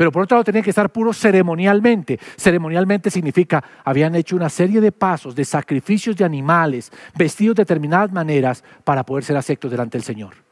Pero 0.00 0.12
por 0.12 0.22
otro 0.22 0.36
lado 0.36 0.44
tenían 0.44 0.64
que 0.64 0.70
estar 0.70 0.90
puros 0.90 1.18
ceremonialmente. 1.18 2.18
Ceremonialmente 2.38 3.10
significa, 3.10 3.62
habían 3.84 4.14
hecho 4.14 4.34
una 4.34 4.48
serie 4.48 4.80
de 4.80 4.92
pasos, 4.92 5.34
de 5.34 5.44
sacrificios 5.44 6.16
de 6.16 6.24
animales, 6.24 6.90
vestidos 7.14 7.56
de 7.56 7.62
determinadas 7.64 8.10
maneras 8.10 8.64
para 8.82 9.04
poder 9.04 9.24
ser 9.24 9.36
aceptos 9.36 9.70
delante 9.70 9.98
del 9.98 10.04
Señor. 10.04 10.49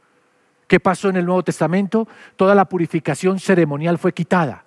¿Qué 0.68 0.78
pasó 0.78 1.08
en 1.08 1.16
el 1.16 1.24
Nuevo 1.24 1.42
Testamento? 1.42 2.06
Toda 2.36 2.54
la 2.54 2.66
purificación 2.66 3.40
ceremonial 3.40 3.96
fue 3.96 4.12
quitada. 4.12 4.64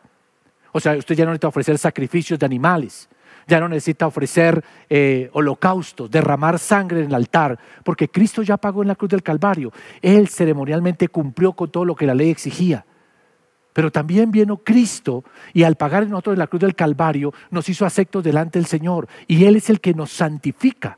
O 0.71 0.79
sea, 0.79 0.97
usted 0.97 1.15
ya 1.15 1.25
no 1.25 1.31
necesita 1.31 1.49
ofrecer 1.49 1.77
sacrificios 1.77 2.39
de 2.39 2.45
animales, 2.45 3.07
ya 3.47 3.59
no 3.59 3.69
necesita 3.69 4.07
ofrecer 4.07 4.63
eh, 4.89 5.29
holocaustos, 5.33 6.09
derramar 6.09 6.57
sangre 6.57 7.01
en 7.01 7.07
el 7.07 7.13
altar, 7.13 7.59
porque 7.83 8.09
Cristo 8.09 8.41
ya 8.41 8.57
pagó 8.57 8.81
en 8.81 8.87
la 8.87 8.95
cruz 8.95 9.11
del 9.11 9.21
Calvario. 9.21 9.71
Él 10.01 10.27
ceremonialmente 10.27 11.07
cumplió 11.07 11.53
con 11.53 11.69
todo 11.69 11.85
lo 11.85 11.95
que 11.95 12.07
la 12.07 12.15
ley 12.15 12.31
exigía. 12.31 12.83
Pero 13.73 13.91
también 13.91 14.31
vino 14.31 14.57
Cristo 14.57 15.23
y 15.53 15.63
al 15.63 15.75
pagar 15.75 16.03
en 16.03 16.09
nosotros 16.09 16.33
en 16.33 16.39
la 16.39 16.47
cruz 16.47 16.61
del 16.61 16.75
Calvario 16.75 17.31
nos 17.51 17.69
hizo 17.69 17.85
aceptos 17.85 18.23
delante 18.23 18.57
del 18.57 18.65
Señor 18.65 19.07
y 19.27 19.45
Él 19.45 19.55
es 19.55 19.69
el 19.69 19.79
que 19.79 19.93
nos 19.93 20.11
santifica. 20.11 20.97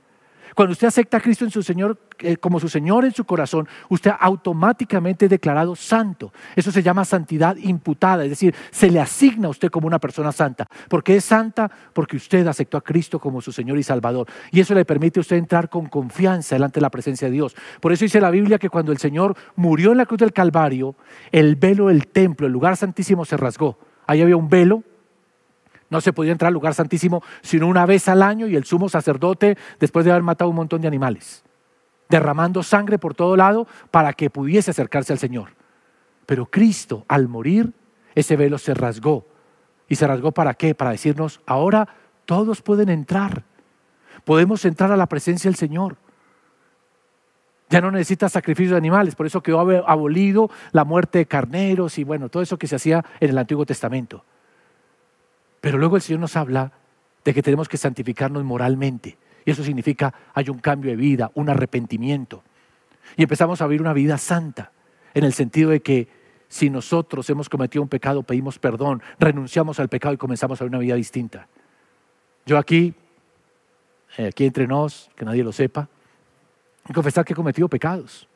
Cuando 0.55 0.73
usted 0.73 0.87
acepta 0.87 1.17
a 1.17 1.21
Cristo 1.21 1.45
en 1.45 1.51
su 1.51 1.63
Señor, 1.63 1.97
eh, 2.19 2.37
como 2.37 2.59
su 2.59 2.69
Señor 2.69 3.05
en 3.05 3.13
su 3.13 3.25
corazón, 3.25 3.67
usted 3.89 4.11
automáticamente 4.19 5.25
es 5.25 5.31
declarado 5.31 5.75
santo. 5.75 6.31
Eso 6.55 6.71
se 6.71 6.83
llama 6.83 7.05
santidad 7.05 7.55
imputada, 7.57 8.23
es 8.23 8.29
decir, 8.29 8.53
se 8.71 8.89
le 8.91 8.99
asigna 8.99 9.47
a 9.47 9.51
usted 9.51 9.69
como 9.69 9.87
una 9.87 9.99
persona 9.99 10.31
santa. 10.31 10.67
¿Por 10.87 11.03
qué 11.03 11.17
es 11.17 11.25
santa? 11.25 11.71
Porque 11.93 12.17
usted 12.17 12.45
aceptó 12.47 12.77
a 12.77 12.81
Cristo 12.81 13.19
como 13.19 13.41
su 13.41 13.51
Señor 13.51 13.77
y 13.77 13.83
Salvador. 13.83 14.27
Y 14.51 14.59
eso 14.59 14.73
le 14.73 14.85
permite 14.85 15.19
a 15.19 15.21
usted 15.21 15.37
entrar 15.37 15.69
con 15.69 15.87
confianza 15.87 16.55
delante 16.55 16.79
de 16.79 16.81
la 16.81 16.91
presencia 16.91 17.27
de 17.27 17.33
Dios. 17.33 17.55
Por 17.79 17.91
eso 17.91 18.05
dice 18.05 18.21
la 18.21 18.31
Biblia 18.31 18.59
que 18.59 18.69
cuando 18.69 18.91
el 18.91 18.97
Señor 18.97 19.35
murió 19.55 19.91
en 19.91 19.97
la 19.97 20.05
cruz 20.05 20.19
del 20.19 20.33
Calvario, 20.33 20.95
el 21.31 21.55
velo 21.55 21.87
del 21.87 22.07
templo, 22.07 22.47
el 22.47 22.53
lugar 22.53 22.77
santísimo, 22.77 23.25
se 23.25 23.37
rasgó. 23.37 23.77
Ahí 24.05 24.21
había 24.21 24.37
un 24.37 24.49
velo 24.49 24.83
no 25.89 26.01
se 26.01 26.13
podía 26.13 26.31
entrar 26.31 26.47
al 26.47 26.53
lugar 26.53 26.73
santísimo 26.73 27.23
sino 27.41 27.67
una 27.67 27.85
vez 27.85 28.07
al 28.07 28.21
año 28.21 28.47
y 28.47 28.55
el 28.55 28.65
sumo 28.65 28.89
sacerdote 28.89 29.57
después 29.79 30.05
de 30.05 30.11
haber 30.11 30.23
matado 30.23 30.49
un 30.49 30.55
montón 30.55 30.81
de 30.81 30.87
animales, 30.87 31.43
derramando 32.09 32.63
sangre 32.63 32.97
por 32.97 33.13
todo 33.13 33.35
lado 33.35 33.67
para 33.91 34.13
que 34.13 34.29
pudiese 34.29 34.71
acercarse 34.71 35.13
al 35.13 35.19
Señor. 35.19 35.51
Pero 36.25 36.45
Cristo, 36.45 37.05
al 37.07 37.27
morir, 37.27 37.73
ese 38.15 38.35
velo 38.35 38.57
se 38.57 38.73
rasgó. 38.73 39.25
¿Y 39.87 39.95
se 39.95 40.07
rasgó 40.07 40.31
para 40.31 40.53
qué? 40.53 40.73
Para 40.73 40.91
decirnos, 40.91 41.41
ahora 41.45 41.87
todos 42.25 42.61
pueden 42.61 42.89
entrar. 42.89 43.43
Podemos 44.23 44.63
entrar 44.65 44.91
a 44.91 44.97
la 44.97 45.07
presencia 45.07 45.49
del 45.49 45.55
Señor. 45.55 45.97
Ya 47.69 47.81
no 47.81 47.91
necesita 47.91 48.29
sacrificio 48.29 48.71
de 48.71 48.77
animales, 48.77 49.15
por 49.15 49.25
eso 49.25 49.41
quedó 49.41 49.59
abolido 49.59 50.49
la 50.71 50.85
muerte 50.85 51.19
de 51.19 51.25
carneros 51.25 51.97
y 51.97 52.03
bueno, 52.03 52.29
todo 52.29 52.43
eso 52.43 52.57
que 52.57 52.67
se 52.67 52.75
hacía 52.75 53.03
en 53.19 53.31
el 53.31 53.37
Antiguo 53.37 53.65
Testamento. 53.65 54.23
Pero 55.63 55.77
luego 55.77 55.95
el 55.95 56.01
Señor 56.01 56.19
nos 56.19 56.35
habla 56.35 56.73
de 57.23 57.33
que 57.33 57.41
tenemos 57.41 57.69
que 57.69 57.77
santificarnos 57.77 58.43
moralmente. 58.43 59.17
Y 59.45 59.51
eso 59.51 59.63
significa 59.63 60.13
hay 60.33 60.49
un 60.49 60.59
cambio 60.59 60.91
de 60.91 60.97
vida, 60.97 61.31
un 61.35 61.47
arrepentimiento. 61.47 62.43
Y 63.15 63.23
empezamos 63.23 63.61
a 63.61 63.67
vivir 63.67 63.79
una 63.79 63.93
vida 63.93 64.17
santa, 64.17 64.73
en 65.13 65.23
el 65.23 65.31
sentido 65.31 65.69
de 65.69 65.81
que 65.81 66.09
si 66.49 66.69
nosotros 66.69 67.29
hemos 67.29 67.47
cometido 67.47 67.81
un 67.81 67.87
pecado, 67.87 68.23
pedimos 68.23 68.59
perdón, 68.59 69.01
renunciamos 69.17 69.79
al 69.79 69.87
pecado 69.87 70.13
y 70.13 70.17
comenzamos 70.17 70.59
a 70.59 70.65
vivir 70.65 70.75
una 70.75 70.83
vida 70.83 70.95
distinta. 70.95 71.47
Yo 72.45 72.57
aquí, 72.57 72.93
eh, 74.17 74.27
aquí 74.27 74.45
entre 74.45 74.67
nos, 74.67 75.11
que 75.15 75.23
nadie 75.23 75.45
lo 75.45 75.53
sepa, 75.53 75.87
confesar 76.93 77.23
que 77.23 77.31
he 77.31 77.37
cometido 77.37 77.69
pecados 77.69 78.27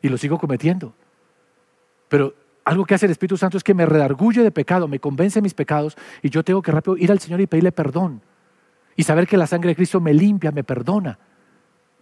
y 0.00 0.08
lo 0.08 0.16
sigo 0.16 0.38
cometiendo. 0.38 0.94
Pero 2.08 2.36
algo 2.68 2.84
que 2.84 2.94
hace 2.94 3.06
el 3.06 3.12
Espíritu 3.12 3.38
Santo 3.38 3.56
es 3.56 3.64
que 3.64 3.72
me 3.72 3.86
redarguye 3.86 4.42
de 4.42 4.50
pecado, 4.50 4.88
me 4.88 5.00
convence 5.00 5.38
de 5.38 5.42
mis 5.42 5.54
pecados 5.54 5.96
y 6.22 6.28
yo 6.28 6.44
tengo 6.44 6.60
que 6.60 6.70
rápido 6.70 6.98
ir 6.98 7.10
al 7.10 7.18
Señor 7.18 7.40
y 7.40 7.46
pedirle 7.46 7.72
perdón. 7.72 8.20
Y 8.94 9.04
saber 9.04 9.26
que 9.26 9.38
la 9.38 9.46
sangre 9.46 9.70
de 9.70 9.76
Cristo 9.76 10.02
me 10.02 10.12
limpia, 10.12 10.52
me 10.52 10.64
perdona. 10.64 11.18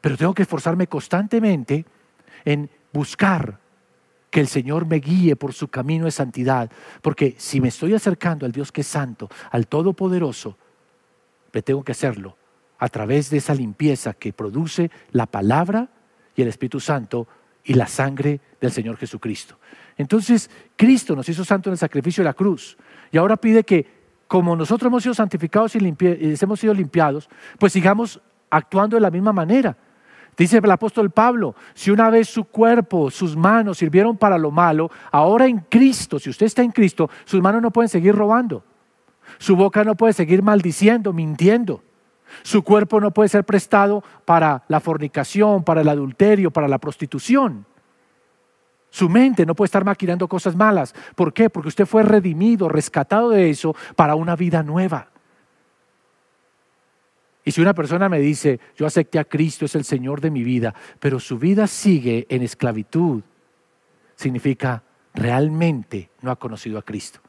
Pero 0.00 0.16
tengo 0.16 0.34
que 0.34 0.42
esforzarme 0.42 0.88
constantemente 0.88 1.86
en 2.44 2.68
buscar 2.92 3.60
que 4.28 4.40
el 4.40 4.48
Señor 4.48 4.86
me 4.86 4.96
guíe 4.96 5.36
por 5.36 5.52
su 5.52 5.68
camino 5.68 6.06
de 6.06 6.10
santidad. 6.10 6.68
Porque 7.00 7.36
si 7.38 7.60
me 7.60 7.68
estoy 7.68 7.94
acercando 7.94 8.44
al 8.44 8.50
Dios 8.50 8.72
que 8.72 8.80
es 8.80 8.88
santo, 8.88 9.28
al 9.52 9.68
Todopoderoso, 9.68 10.58
me 11.52 11.62
tengo 11.62 11.84
que 11.84 11.92
hacerlo 11.92 12.36
a 12.78 12.88
través 12.88 13.30
de 13.30 13.36
esa 13.36 13.54
limpieza 13.54 14.14
que 14.14 14.32
produce 14.32 14.90
la 15.12 15.26
palabra 15.26 15.90
y 16.34 16.42
el 16.42 16.48
Espíritu 16.48 16.80
Santo 16.80 17.28
y 17.62 17.74
la 17.74 17.86
sangre 17.86 18.40
del 18.60 18.72
Señor 18.72 18.96
Jesucristo. 18.96 19.60
Entonces, 19.96 20.50
Cristo 20.76 21.16
nos 21.16 21.28
hizo 21.28 21.44
santo 21.44 21.70
en 21.70 21.72
el 21.72 21.78
sacrificio 21.78 22.22
de 22.22 22.26
la 22.26 22.34
cruz. 22.34 22.76
Y 23.10 23.18
ahora 23.18 23.36
pide 23.36 23.64
que, 23.64 23.86
como 24.28 24.54
nosotros 24.54 24.88
hemos 24.88 25.02
sido 25.02 25.14
santificados 25.14 25.74
y, 25.76 25.96
hemos 26.40 26.60
sido 26.60 26.74
limpiados, 26.74 27.28
pues 27.58 27.72
sigamos 27.72 28.20
actuando 28.50 28.96
de 28.96 29.00
la 29.00 29.10
misma 29.10 29.32
manera. 29.32 29.76
Dice 30.36 30.58
el 30.58 30.70
apóstol 30.70 31.10
Pablo, 31.10 31.54
si 31.72 31.90
una 31.90 32.10
vez 32.10 32.28
su 32.28 32.44
cuerpo, 32.44 33.10
sus 33.10 33.36
manos 33.36 33.78
sirvieron 33.78 34.18
para 34.18 34.36
lo 34.36 34.50
malo, 34.50 34.90
ahora 35.10 35.46
en 35.46 35.60
Cristo, 35.60 36.18
si 36.18 36.28
usted 36.28 36.44
está 36.44 36.62
en 36.62 36.72
Cristo, 36.72 37.08
sus 37.24 37.40
manos 37.40 37.62
no 37.62 37.70
pueden 37.70 37.88
seguir 37.88 38.14
robando. 38.14 38.62
Su 39.38 39.56
boca 39.56 39.82
no 39.82 39.94
puede 39.94 40.12
seguir 40.12 40.42
maldiciendo, 40.42 41.14
mintiendo. 41.14 41.82
Su 42.42 42.62
cuerpo 42.62 43.00
no 43.00 43.12
puede 43.12 43.30
ser 43.30 43.44
prestado 43.44 44.04
para 44.26 44.64
la 44.68 44.80
fornicación, 44.80 45.64
para 45.64 45.80
el 45.80 45.88
adulterio, 45.88 46.50
para 46.50 46.68
la 46.68 46.78
prostitución. 46.78 47.64
Su 48.96 49.10
mente 49.10 49.44
no 49.44 49.54
puede 49.54 49.66
estar 49.66 49.84
maquinando 49.84 50.26
cosas 50.26 50.56
malas. 50.56 50.94
¿Por 51.14 51.34
qué? 51.34 51.50
Porque 51.50 51.68
usted 51.68 51.84
fue 51.84 52.02
redimido, 52.02 52.66
rescatado 52.66 53.28
de 53.28 53.50
eso 53.50 53.76
para 53.94 54.14
una 54.14 54.34
vida 54.36 54.62
nueva. 54.62 55.10
Y 57.44 57.52
si 57.52 57.60
una 57.60 57.74
persona 57.74 58.08
me 58.08 58.18
dice, 58.20 58.58
yo 58.74 58.86
acepté 58.86 59.18
a 59.18 59.26
Cristo, 59.26 59.66
es 59.66 59.74
el 59.74 59.84
Señor 59.84 60.22
de 60.22 60.30
mi 60.30 60.42
vida, 60.44 60.74
pero 60.98 61.20
su 61.20 61.38
vida 61.38 61.66
sigue 61.66 62.26
en 62.30 62.42
esclavitud, 62.42 63.22
significa 64.14 64.82
realmente 65.12 66.08
no 66.22 66.30
ha 66.30 66.36
conocido 66.36 66.78
a 66.78 66.82
Cristo. 66.82 67.20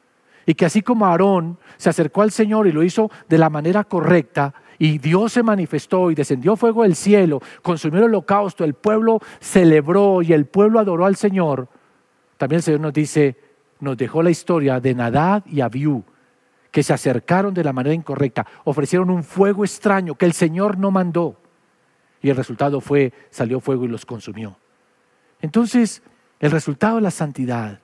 Y 0.46 0.54
que 0.54 0.64
así 0.64 0.80
como 0.80 1.04
Aarón 1.04 1.58
se 1.76 1.90
acercó 1.90 2.22
al 2.22 2.30
Señor 2.30 2.66
y 2.66 2.72
lo 2.72 2.82
hizo 2.82 3.10
de 3.28 3.36
la 3.36 3.50
manera 3.50 3.84
correcta, 3.84 4.54
y 4.78 4.98
Dios 4.98 5.32
se 5.32 5.42
manifestó 5.42 6.10
y 6.10 6.14
descendió 6.14 6.56
fuego 6.56 6.84
del 6.84 6.94
cielo, 6.94 7.40
consumió 7.62 7.98
el 7.98 8.04
holocausto, 8.06 8.64
el 8.64 8.74
pueblo 8.74 9.20
celebró 9.40 10.22
y 10.22 10.32
el 10.32 10.46
pueblo 10.46 10.78
adoró 10.78 11.04
al 11.06 11.16
Señor, 11.16 11.68
también 12.36 12.58
el 12.58 12.62
Señor 12.62 12.80
nos 12.80 12.92
dice, 12.92 13.36
nos 13.80 13.96
dejó 13.96 14.22
la 14.22 14.30
historia 14.30 14.80
de 14.80 14.94
Nadad 14.94 15.44
y 15.46 15.60
Abiú, 15.60 16.04
que 16.70 16.82
se 16.82 16.92
acercaron 16.92 17.52
de 17.52 17.64
la 17.64 17.72
manera 17.72 17.94
incorrecta, 17.94 18.46
ofrecieron 18.64 19.10
un 19.10 19.24
fuego 19.24 19.64
extraño 19.64 20.14
que 20.14 20.26
el 20.26 20.32
Señor 20.32 20.78
no 20.78 20.90
mandó. 20.90 21.40
Y 22.20 22.30
el 22.30 22.36
resultado 22.36 22.80
fue, 22.80 23.12
salió 23.30 23.60
fuego 23.60 23.84
y 23.84 23.88
los 23.88 24.06
consumió. 24.06 24.56
Entonces, 25.40 26.02
el 26.40 26.50
resultado 26.50 26.96
de 26.96 27.02
la 27.02 27.10
santidad 27.10 27.80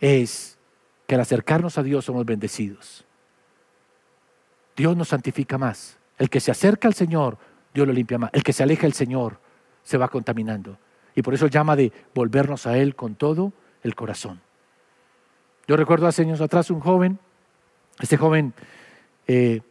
es 0.00 0.58
que 1.06 1.14
al 1.14 1.20
acercarnos 1.20 1.78
a 1.78 1.82
Dios 1.82 2.04
somos 2.04 2.24
bendecidos. 2.24 3.04
Dios 4.76 4.96
nos 4.96 5.08
santifica 5.08 5.58
más. 5.58 5.98
El 6.22 6.30
que 6.30 6.38
se 6.38 6.52
acerca 6.52 6.86
al 6.86 6.94
Señor, 6.94 7.36
Dios 7.74 7.84
lo 7.84 7.92
limpia 7.92 8.16
más. 8.16 8.30
El 8.32 8.44
que 8.44 8.52
se 8.52 8.62
aleja 8.62 8.82
del 8.82 8.92
Señor 8.92 9.40
se 9.82 9.98
va 9.98 10.06
contaminando. 10.06 10.78
Y 11.16 11.22
por 11.22 11.34
eso 11.34 11.48
llama 11.48 11.74
de 11.74 11.90
volvernos 12.14 12.64
a 12.68 12.78
Él 12.78 12.94
con 12.94 13.16
todo 13.16 13.52
el 13.82 13.96
corazón. 13.96 14.40
Yo 15.66 15.76
recuerdo 15.76 16.06
hace 16.06 16.22
años 16.22 16.40
atrás 16.40 16.70
un 16.70 16.78
joven, 16.78 17.18
este 17.98 18.16
joven 18.16 18.54
eh, 19.26 19.62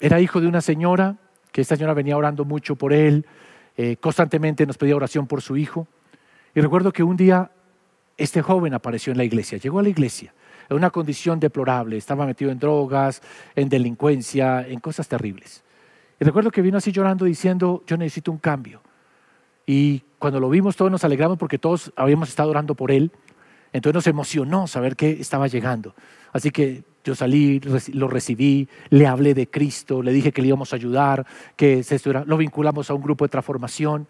era 0.00 0.22
hijo 0.22 0.40
de 0.40 0.46
una 0.46 0.62
señora, 0.62 1.18
que 1.52 1.60
esta 1.60 1.76
señora 1.76 1.92
venía 1.92 2.16
orando 2.16 2.46
mucho 2.46 2.76
por 2.76 2.94
él, 2.94 3.26
eh, 3.76 3.98
constantemente 3.98 4.64
nos 4.64 4.78
pedía 4.78 4.96
oración 4.96 5.26
por 5.26 5.42
su 5.42 5.58
hijo. 5.58 5.86
Y 6.54 6.62
recuerdo 6.62 6.94
que 6.94 7.02
un 7.02 7.18
día 7.18 7.50
este 8.16 8.40
joven 8.40 8.72
apareció 8.72 9.10
en 9.10 9.18
la 9.18 9.24
iglesia, 9.24 9.58
llegó 9.58 9.80
a 9.80 9.82
la 9.82 9.90
iglesia 9.90 10.32
en 10.68 10.76
una 10.76 10.90
condición 10.90 11.40
deplorable, 11.40 11.96
estaba 11.96 12.26
metido 12.26 12.50
en 12.50 12.58
drogas, 12.58 13.22
en 13.54 13.68
delincuencia, 13.68 14.66
en 14.66 14.80
cosas 14.80 15.08
terribles. 15.08 15.62
Y 16.20 16.24
recuerdo 16.24 16.50
que 16.50 16.62
vino 16.62 16.78
así 16.78 16.92
llorando 16.92 17.24
diciendo, 17.24 17.82
yo 17.86 17.96
necesito 17.96 18.30
un 18.30 18.38
cambio. 18.38 18.82
Y 19.66 20.02
cuando 20.18 20.40
lo 20.40 20.48
vimos 20.48 20.76
todos 20.76 20.90
nos 20.90 21.04
alegramos 21.04 21.38
porque 21.38 21.58
todos 21.58 21.92
habíamos 21.96 22.28
estado 22.28 22.50
orando 22.50 22.74
por 22.74 22.90
él. 22.90 23.10
Entonces 23.72 23.94
nos 23.94 24.06
emocionó 24.06 24.66
saber 24.66 24.96
que 24.96 25.10
estaba 25.12 25.46
llegando. 25.46 25.94
Así 26.32 26.50
que 26.50 26.84
yo 27.04 27.14
salí, 27.14 27.60
lo 27.92 28.06
recibí, 28.08 28.68
le 28.90 29.06
hablé 29.06 29.34
de 29.34 29.48
Cristo, 29.48 30.02
le 30.02 30.12
dije 30.12 30.30
que 30.30 30.42
le 30.42 30.48
íbamos 30.48 30.72
a 30.72 30.76
ayudar, 30.76 31.26
que 31.56 31.84
lo 32.26 32.36
vinculamos 32.36 32.90
a 32.90 32.94
un 32.94 33.02
grupo 33.02 33.24
de 33.24 33.30
transformación 33.30 34.06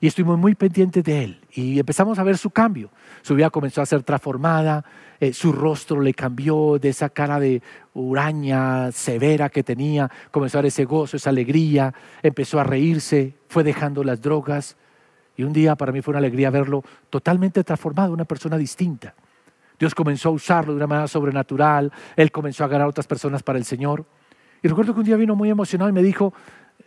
y 0.00 0.06
estuvimos 0.06 0.38
muy 0.38 0.54
pendientes 0.54 1.02
de 1.04 1.24
él 1.24 1.40
y 1.52 1.78
empezamos 1.78 2.18
a 2.18 2.24
ver 2.24 2.36
su 2.36 2.50
cambio. 2.50 2.90
Su 3.22 3.34
vida 3.34 3.50
comenzó 3.50 3.80
a 3.80 3.86
ser 3.86 4.02
transformada, 4.02 4.84
eh, 5.20 5.32
su 5.32 5.52
rostro 5.52 6.00
le 6.00 6.14
cambió 6.14 6.78
de 6.78 6.90
esa 6.90 7.08
cara 7.08 7.38
de 7.40 7.62
uraña 7.94 8.92
severa 8.92 9.48
que 9.48 9.62
tenía, 9.62 10.10
comenzó 10.30 10.58
a 10.58 10.62
ver 10.62 10.68
ese 10.68 10.84
gozo, 10.84 11.16
esa 11.16 11.30
alegría, 11.30 11.94
empezó 12.22 12.60
a 12.60 12.64
reírse, 12.64 13.34
fue 13.48 13.64
dejando 13.64 14.04
las 14.04 14.20
drogas 14.20 14.76
y 15.36 15.42
un 15.42 15.52
día 15.52 15.74
para 15.76 15.92
mí 15.92 16.00
fue 16.02 16.12
una 16.12 16.18
alegría 16.18 16.50
verlo 16.50 16.82
totalmente 17.10 17.64
transformado, 17.64 18.12
una 18.12 18.24
persona 18.24 18.56
distinta. 18.56 19.14
Dios 19.78 19.94
comenzó 19.94 20.28
a 20.28 20.32
usarlo 20.32 20.72
de 20.72 20.76
una 20.76 20.86
manera 20.86 21.08
sobrenatural, 21.08 21.92
él 22.16 22.30
comenzó 22.30 22.64
a 22.64 22.68
ganar 22.68 22.86
a 22.86 22.88
otras 22.88 23.06
personas 23.06 23.42
para 23.42 23.58
el 23.58 23.64
Señor. 23.64 24.04
Y 24.62 24.68
recuerdo 24.68 24.94
que 24.94 25.00
un 25.00 25.06
día 25.06 25.16
vino 25.16 25.34
muy 25.34 25.50
emocionado 25.50 25.90
y 25.90 25.92
me 25.92 26.02
dijo, 26.02 26.32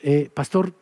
eh, 0.02 0.30
pastor, 0.34 0.74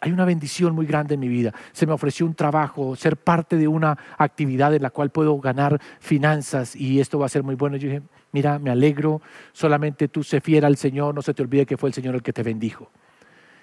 hay 0.00 0.12
una 0.12 0.24
bendición 0.24 0.74
muy 0.74 0.86
grande 0.86 1.14
en 1.14 1.20
mi 1.20 1.28
vida. 1.28 1.52
Se 1.72 1.86
me 1.86 1.92
ofreció 1.92 2.26
un 2.26 2.34
trabajo, 2.34 2.94
ser 2.96 3.16
parte 3.16 3.56
de 3.56 3.68
una 3.68 3.98
actividad 4.16 4.74
en 4.74 4.82
la 4.82 4.90
cual 4.90 5.10
puedo 5.10 5.38
ganar 5.38 5.80
finanzas 6.00 6.76
y 6.76 7.00
esto 7.00 7.18
va 7.18 7.26
a 7.26 7.28
ser 7.28 7.42
muy 7.42 7.54
bueno. 7.54 7.76
Yo 7.76 7.88
dije, 7.88 8.02
mira, 8.32 8.58
me 8.58 8.70
alegro, 8.70 9.20
solamente 9.52 10.08
tú 10.08 10.22
se 10.22 10.40
fiera 10.40 10.66
al 10.66 10.76
Señor, 10.76 11.14
no 11.14 11.22
se 11.22 11.34
te 11.34 11.42
olvide 11.42 11.66
que 11.66 11.76
fue 11.76 11.88
el 11.88 11.94
Señor 11.94 12.14
el 12.14 12.22
que 12.22 12.32
te 12.32 12.42
bendijo. 12.42 12.90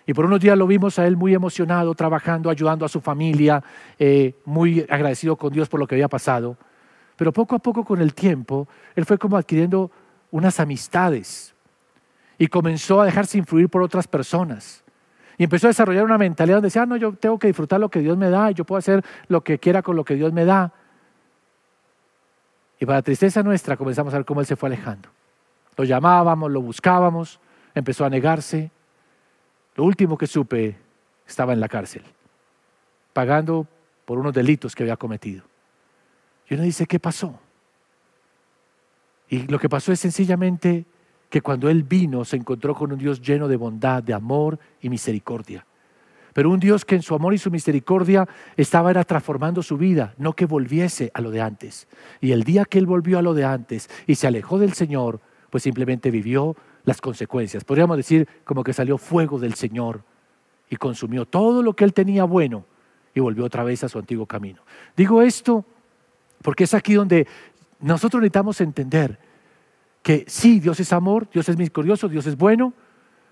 Y 0.08 0.14
por 0.14 0.26
unos 0.26 0.40
días 0.40 0.58
lo 0.58 0.68
vimos 0.68 1.00
a 1.00 1.08
él 1.08 1.18
muy 1.18 1.34
emocionado, 1.34 1.96
trabajando, 1.96 2.50
ayudando 2.50 2.86
a 2.86 2.90
su 2.90 3.02
familia, 3.02 3.64
eh, 3.98 4.36
muy 4.46 4.86
agradecido 4.90 5.36
con 5.36 5.52
Dios 5.52 5.68
por 5.68 5.80
lo 5.80 5.88
que 5.88 5.96
había 5.96 6.08
pasado. 6.08 6.58
Pero 7.16 7.32
poco 7.34 7.56
a 7.56 7.60
poco 7.60 7.84
con 7.84 8.02
el 8.02 8.14
tiempo, 8.14 8.68
él 8.96 9.06
fue 9.06 9.18
como 9.18 9.38
adquiriendo 9.38 9.90
unas 10.32 10.60
amistades 10.60 11.56
y 12.38 12.48
comenzó 12.48 13.02
a 13.02 13.06
dejarse 13.06 13.38
influir 13.38 13.70
por 13.70 13.82
otras 13.82 14.08
personas. 14.08 14.85
Y 15.38 15.44
empezó 15.44 15.68
a 15.68 15.70
desarrollar 15.70 16.06
una 16.06 16.18
mentalidad 16.18 16.58
donde 16.58 16.68
decía, 16.68 16.84
ah, 16.84 16.86
no, 16.86 16.96
yo 16.96 17.14
tengo 17.14 17.38
que 17.38 17.48
disfrutar 17.48 17.80
lo 17.80 17.90
que 17.90 18.00
Dios 18.00 18.18
me 18.18 18.30
da 18.30 18.52
y 18.52 18.54
yo 18.54 18.64
puedo 18.64 18.80
hacer 18.80 19.04
lo 19.28 19.42
que 19.42 19.60
quiera 19.60 19.82
con 19.82 19.96
lo 19.96 20.06
que 20.06 20.16
Dios 20.16 20.32
me 20.32 20.46
da. 20.46 20.74
Y 22.80 22.86
para 22.86 23.02
tristeza 23.02 23.44
nuestra 23.44 23.78
comenzamos 23.78 24.14
a 24.14 24.18
ver 24.18 24.26
cómo 24.26 24.42
él 24.42 24.46
se 24.46 24.56
fue 24.56 24.68
alejando. 24.68 25.10
Lo 25.78 25.84
llamábamos, 25.84 26.52
lo 26.52 26.62
buscábamos, 26.62 27.40
empezó 27.74 28.06
a 28.06 28.10
negarse. 28.10 28.72
Lo 29.76 29.84
último 29.84 30.18
que 30.18 30.28
supe, 30.28 30.78
estaba 31.28 31.54
en 31.54 31.60
la 31.60 31.68
cárcel, 31.68 32.04
pagando 33.12 33.68
por 34.06 34.18
unos 34.18 34.34
delitos 34.34 34.76
que 34.76 34.84
había 34.84 34.96
cometido. 34.96 35.44
Y 36.48 36.54
uno 36.54 36.64
dice, 36.64 36.86
¿qué 36.86 37.00
pasó? 37.00 37.40
Y 39.30 39.48
lo 39.48 39.60
que 39.60 39.68
pasó 39.68 39.92
es 39.92 40.00
sencillamente 40.00 40.86
que 41.30 41.42
cuando 41.42 41.70
Él 41.70 41.84
vino 41.84 42.26
se 42.26 42.38
encontró 42.38 42.76
con 42.76 42.92
un 42.92 42.98
Dios 42.98 43.22
lleno 43.22 43.48
de 43.48 43.56
bondad, 43.56 44.04
de 44.04 44.14
amor 44.14 44.60
y 44.82 44.90
misericordia. 44.90 45.66
Pero 46.34 46.50
un 46.50 46.60
Dios 46.60 46.84
que 46.84 46.96
en 46.96 47.02
su 47.02 47.16
amor 47.16 47.34
y 47.34 47.38
su 47.38 47.50
misericordia 47.50 48.28
estaba 48.58 48.92
era 48.92 49.06
transformando 49.06 49.64
su 49.64 49.78
vida, 49.78 50.14
no 50.18 50.34
que 50.34 50.46
volviese 50.46 51.10
a 51.14 51.22
lo 51.22 51.32
de 51.32 51.42
antes. 51.42 51.88
Y 52.20 52.34
el 52.34 52.44
día 52.44 52.66
que 52.66 52.78
Él 52.78 52.86
volvió 52.86 53.18
a 53.18 53.22
lo 53.22 53.34
de 53.34 53.46
antes 53.46 53.90
y 54.06 54.16
se 54.16 54.28
alejó 54.28 54.60
del 54.60 54.74
Señor, 54.74 55.22
pues 55.50 55.64
simplemente 55.64 56.12
vivió 56.12 56.58
las 56.84 57.00
consecuencias. 57.00 57.64
Podríamos 57.64 57.96
decir 57.96 58.28
como 58.44 58.64
que 58.64 58.74
salió 58.74 58.98
fuego 58.98 59.40
del 59.40 59.54
Señor 59.54 60.04
y 60.70 60.76
consumió 60.76 61.26
todo 61.26 61.64
lo 61.64 61.74
que 61.74 61.86
Él 61.86 61.94
tenía 61.94 62.26
bueno 62.26 62.66
y 63.14 63.22
volvió 63.22 63.46
otra 63.46 63.64
vez 63.64 63.84
a 63.86 63.90
su 63.90 63.98
antiguo 63.98 64.26
camino. 64.26 64.62
Digo 64.98 65.22
esto 65.22 65.66
porque 66.42 66.66
es 66.66 66.74
aquí 66.74 66.96
donde 66.96 67.28
nosotros 67.80 68.22
necesitamos 68.22 68.60
entender 68.60 69.20
que 70.06 70.24
sí, 70.28 70.60
Dios 70.60 70.80
es 70.80 70.94
amor, 70.94 71.28
Dios 71.34 71.50
es 71.50 71.58
misericordioso, 71.58 72.08
Dios 72.08 72.28
es 72.28 72.38
bueno, 72.38 72.74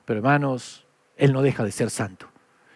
pero 0.05 0.17
hermanos, 0.17 0.88
Él 1.15 1.31
no 1.31 1.43
deja 1.43 1.63
de 1.63 1.71
ser 1.71 1.91
santo. 1.91 2.25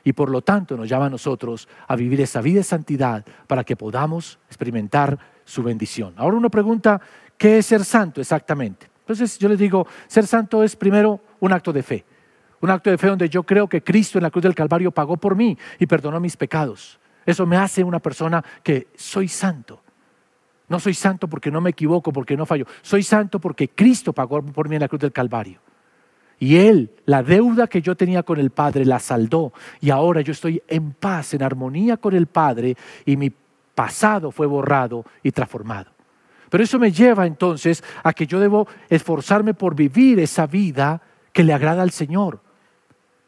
Y 0.04 0.14
por 0.14 0.30
lo 0.30 0.44
tanto 0.44 0.78
nos 0.78 0.88
llama 0.88 1.08
a 1.08 1.10
nosotros 1.10 1.68
a 1.88 1.96
vivir 1.96 2.22
esa 2.22 2.40
vida 2.42 2.60
de 2.60 2.64
santidad 2.64 3.26
para 3.48 3.64
que 3.64 3.76
podamos 3.76 4.38
experimentar 4.46 5.18
su 5.46 5.64
bendición. 5.64 6.14
Ahora 6.16 6.38
uno 6.38 6.52
pregunta, 6.52 7.02
¿qué 7.40 7.58
es 7.58 7.66
ser 7.66 7.84
santo 7.84 8.22
exactamente? 8.22 8.88
Entonces 9.00 9.40
yo 9.40 9.50
les 9.50 9.58
digo, 9.58 9.88
ser 10.06 10.28
santo 10.28 10.62
es 10.62 10.76
primero 10.76 11.20
un 11.40 11.52
acto 11.52 11.74
de 11.74 11.82
fe. 11.82 12.06
Un 12.62 12.70
acto 12.70 12.92
de 12.92 13.00
fe 13.00 13.08
donde 13.08 13.30
yo 13.30 13.42
creo 13.42 13.68
que 13.68 13.84
Cristo 13.84 14.20
en 14.20 14.24
la 14.24 14.30
cruz 14.30 14.44
del 14.44 14.54
Calvario 14.54 14.92
pagó 14.92 15.18
por 15.18 15.36
mí 15.36 15.58
y 15.80 15.88
perdonó 15.88 16.20
mis 16.20 16.38
pecados. 16.38 17.00
Eso 17.26 17.48
me 17.48 17.58
hace 17.58 17.84
una 17.84 17.98
persona 17.98 18.46
que 18.62 18.90
soy 18.96 19.28
santo. 19.28 19.82
No 20.70 20.80
soy 20.80 20.94
santo 20.94 21.28
porque 21.28 21.52
no 21.52 21.62
me 21.62 21.70
equivoco, 21.70 22.12
porque 22.12 22.36
no 22.36 22.46
fallo. 22.46 22.66
Soy 22.82 23.04
santo 23.04 23.40
porque 23.40 23.70
Cristo 23.70 24.14
pagó 24.14 24.42
por 24.42 24.68
mí 24.68 24.76
en 24.76 24.82
la 24.82 24.88
cruz 24.88 25.02
del 25.02 25.14
Calvario. 25.14 25.60
Y 26.40 26.58
Él, 26.58 26.92
la 27.06 27.24
deuda 27.24 27.68
que 27.68 27.82
yo 27.82 27.96
tenía 27.96 28.24
con 28.24 28.40
el 28.40 28.52
Padre, 28.52 28.86
la 28.86 29.00
saldó. 29.00 29.54
Y 29.80 29.90
ahora 29.90 30.22
yo 30.22 30.34
estoy 30.34 30.62
en 30.68 30.92
paz, 30.92 31.34
en 31.34 31.42
armonía 31.42 31.98
con 31.98 32.14
el 32.14 32.28
Padre, 32.28 32.76
y 33.06 33.18
mi 33.18 33.32
pasado 33.74 34.32
fue 34.32 34.46
borrado 34.46 35.06
y 35.24 35.32
transformado. 35.32 35.92
Pero 36.50 36.64
eso 36.64 36.80
me 36.80 36.92
lleva 36.92 37.26
entonces 37.26 37.84
a 38.04 38.14
que 38.14 38.28
yo 38.28 38.40
debo 38.40 38.68
esforzarme 38.90 39.54
por 39.54 39.76
vivir 39.76 40.20
esa 40.20 40.48
vida 40.48 41.02
que 41.34 41.44
le 41.44 41.54
agrada 41.54 41.82
al 41.82 41.92
Señor. 41.92 42.42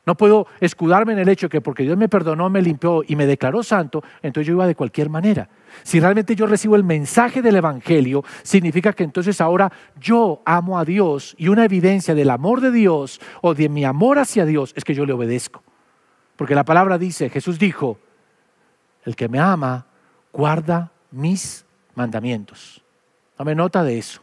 No 0.06 0.16
puedo 0.16 0.48
escudarme 0.60 1.14
en 1.14 1.20
el 1.20 1.30
hecho 1.30 1.50
que 1.50 1.62
porque 1.62 1.84
Dios 1.84 1.98
me 1.98 2.10
perdonó, 2.10 2.50
me 2.50 2.62
limpió 2.62 3.04
y 3.06 3.16
me 3.16 3.28
declaró 3.28 3.62
santo, 3.64 4.04
entonces 4.22 4.48
yo 4.48 4.54
iba 4.54 4.66
de 4.66 4.76
cualquier 4.76 5.10
manera. 5.10 5.50
Si 5.84 6.00
realmente 6.00 6.36
yo 6.36 6.48
recibo 6.48 6.76
el 6.76 6.84
mensaje 6.84 7.42
del 7.42 7.58
Evangelio, 7.58 8.24
significa 8.44 8.94
que 8.94 9.04
entonces 9.04 9.40
ahora 9.42 9.72
yo 10.00 10.42
amo 10.46 10.80
a 10.80 10.86
Dios 10.86 11.36
y 11.38 11.50
una 11.50 11.66
evidencia 11.66 12.16
del 12.16 12.30
amor 12.30 12.62
de 12.62 12.72
Dios 12.72 13.22
o 13.42 13.54
de 13.54 13.70
mi 13.70 13.86
amor 13.86 14.20
hacia 14.20 14.46
Dios 14.46 14.74
es 14.76 14.84
que 14.84 14.96
yo 14.96 15.06
le 15.06 15.14
obedezco. 15.14 15.64
Porque 16.36 16.56
la 16.56 16.66
palabra 16.66 16.98
dice, 16.98 17.30
Jesús 17.30 17.60
dijo, 17.60 18.00
el 19.04 19.16
que 19.16 19.28
me 19.28 19.40
ama 19.40 19.86
guarda 20.32 20.92
mis 21.12 21.66
mandamientos. 21.96 22.84
Tome 23.36 23.56
nota 23.56 23.84
de 23.84 23.98
eso. 23.98 24.22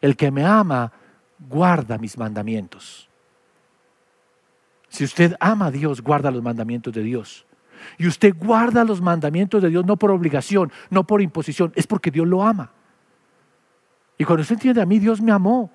El 0.00 0.16
que 0.16 0.30
me 0.30 0.44
ama 0.44 0.92
guarda 1.38 1.98
mis 1.98 2.16
mandamientos. 2.18 3.08
Si 4.96 5.04
usted 5.04 5.36
ama 5.40 5.66
a 5.66 5.70
Dios, 5.70 6.00
guarda 6.00 6.30
los 6.30 6.42
mandamientos 6.42 6.90
de 6.94 7.02
Dios. 7.02 7.44
Y 7.98 8.06
usted 8.06 8.34
guarda 8.34 8.82
los 8.82 9.02
mandamientos 9.02 9.60
de 9.60 9.68
Dios 9.68 9.84
no 9.84 9.98
por 9.98 10.10
obligación, 10.10 10.72
no 10.88 11.06
por 11.06 11.20
imposición, 11.20 11.70
es 11.76 11.86
porque 11.86 12.10
Dios 12.10 12.26
lo 12.26 12.42
ama. 12.42 12.72
Y 14.16 14.24
cuando 14.24 14.40
usted 14.40 14.54
entiende 14.54 14.80
a 14.80 14.86
mí, 14.86 14.98
Dios 14.98 15.20
me 15.20 15.32
amó. 15.32 15.70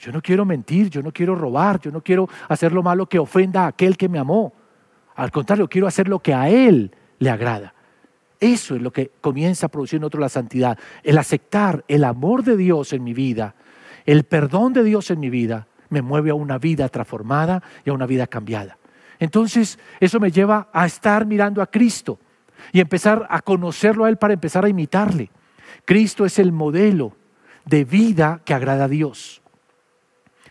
Yo 0.00 0.12
no 0.12 0.22
quiero 0.22 0.44
mentir, 0.44 0.88
yo 0.88 1.02
no 1.02 1.10
quiero 1.10 1.34
robar, 1.34 1.80
yo 1.80 1.90
no 1.90 2.00
quiero 2.00 2.28
hacer 2.48 2.72
lo 2.72 2.80
malo 2.80 3.06
que 3.06 3.18
ofenda 3.18 3.64
a 3.64 3.66
aquel 3.66 3.96
que 3.96 4.08
me 4.08 4.20
amó. 4.20 4.52
Al 5.16 5.32
contrario, 5.32 5.66
quiero 5.66 5.88
hacer 5.88 6.06
lo 6.06 6.20
que 6.20 6.32
a 6.32 6.48
Él 6.48 6.94
le 7.18 7.28
agrada. 7.28 7.74
Eso 8.38 8.76
es 8.76 8.82
lo 8.82 8.92
que 8.92 9.10
comienza 9.20 9.66
a 9.66 9.68
producir 9.68 9.96
en 9.96 10.04
otro 10.04 10.20
la 10.20 10.28
santidad. 10.28 10.78
El 11.02 11.18
aceptar 11.18 11.84
el 11.88 12.04
amor 12.04 12.44
de 12.44 12.56
Dios 12.56 12.92
en 12.92 13.02
mi 13.02 13.14
vida, 13.14 13.56
el 14.06 14.22
perdón 14.22 14.72
de 14.74 14.84
Dios 14.84 15.10
en 15.10 15.18
mi 15.18 15.28
vida, 15.28 15.66
me 15.90 16.02
mueve 16.02 16.30
a 16.30 16.34
una 16.34 16.58
vida 16.58 16.88
transformada 16.88 17.62
y 17.84 17.90
a 17.90 17.92
una 17.92 18.06
vida 18.06 18.26
cambiada. 18.26 18.78
Entonces, 19.18 19.78
eso 20.00 20.18
me 20.18 20.30
lleva 20.30 20.68
a 20.72 20.86
estar 20.86 21.26
mirando 21.26 21.60
a 21.60 21.66
Cristo 21.66 22.18
y 22.72 22.80
empezar 22.80 23.26
a 23.28 23.42
conocerlo 23.42 24.04
a 24.04 24.08
Él 24.08 24.16
para 24.16 24.32
empezar 24.32 24.64
a 24.64 24.68
imitarle. 24.68 25.30
Cristo 25.84 26.24
es 26.24 26.38
el 26.38 26.52
modelo 26.52 27.14
de 27.66 27.84
vida 27.84 28.40
que 28.44 28.54
agrada 28.54 28.84
a 28.84 28.88
Dios. 28.88 29.42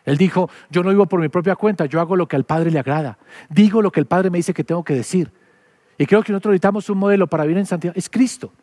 Él 0.06 0.18
dijo, 0.18 0.50
yo 0.70 0.84
no 0.84 0.90
vivo 0.90 1.06
por 1.06 1.20
mi 1.20 1.30
propia 1.30 1.56
cuenta, 1.56 1.86
yo 1.86 2.00
hago 2.00 2.16
lo 2.16 2.28
que 2.28 2.36
al 2.36 2.44
Padre 2.44 2.72
le 2.72 2.80
agrada. 2.80 3.18
Digo 3.50 3.82
lo 3.82 3.92
que 3.92 4.00
el 4.00 4.06
Padre 4.06 4.30
me 4.30 4.38
dice 4.38 4.54
que 4.54 4.64
tengo 4.64 4.84
que 4.84 4.94
decir. 4.94 5.32
Y 5.98 6.06
creo 6.06 6.24
que 6.24 6.32
nosotros 6.32 6.54
necesitamos 6.54 6.90
un 6.90 6.98
modelo 6.98 7.28
para 7.28 7.44
vivir 7.44 7.58
en 7.58 7.66
santidad. 7.66 7.94
Es 7.96 8.10
Cristo. 8.10 8.54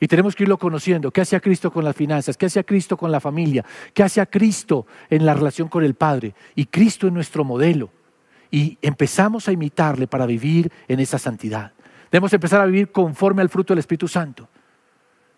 Y 0.00 0.08
tenemos 0.08 0.34
que 0.34 0.42
irlo 0.42 0.58
conociendo. 0.58 1.10
¿Qué 1.10 1.20
hacía 1.20 1.40
Cristo 1.40 1.70
con 1.70 1.84
las 1.84 1.94
finanzas? 1.94 2.36
¿Qué 2.36 2.46
hacía 2.46 2.64
Cristo 2.64 2.96
con 2.96 3.12
la 3.12 3.20
familia? 3.20 3.64
¿Qué 3.92 4.02
hacía 4.02 4.26
Cristo 4.26 4.86
en 5.08 5.24
la 5.24 5.34
relación 5.34 5.68
con 5.68 5.84
el 5.84 5.94
Padre? 5.94 6.34
Y 6.54 6.66
Cristo 6.66 7.06
es 7.06 7.12
nuestro 7.12 7.44
modelo. 7.44 7.90
Y 8.50 8.78
empezamos 8.82 9.48
a 9.48 9.52
imitarle 9.52 10.06
para 10.06 10.26
vivir 10.26 10.70
en 10.88 11.00
esa 11.00 11.18
santidad. 11.18 11.72
Debemos 12.10 12.32
empezar 12.32 12.60
a 12.60 12.66
vivir 12.66 12.92
conforme 12.92 13.42
al 13.42 13.48
fruto 13.48 13.72
del 13.72 13.78
Espíritu 13.78 14.08
Santo. 14.08 14.48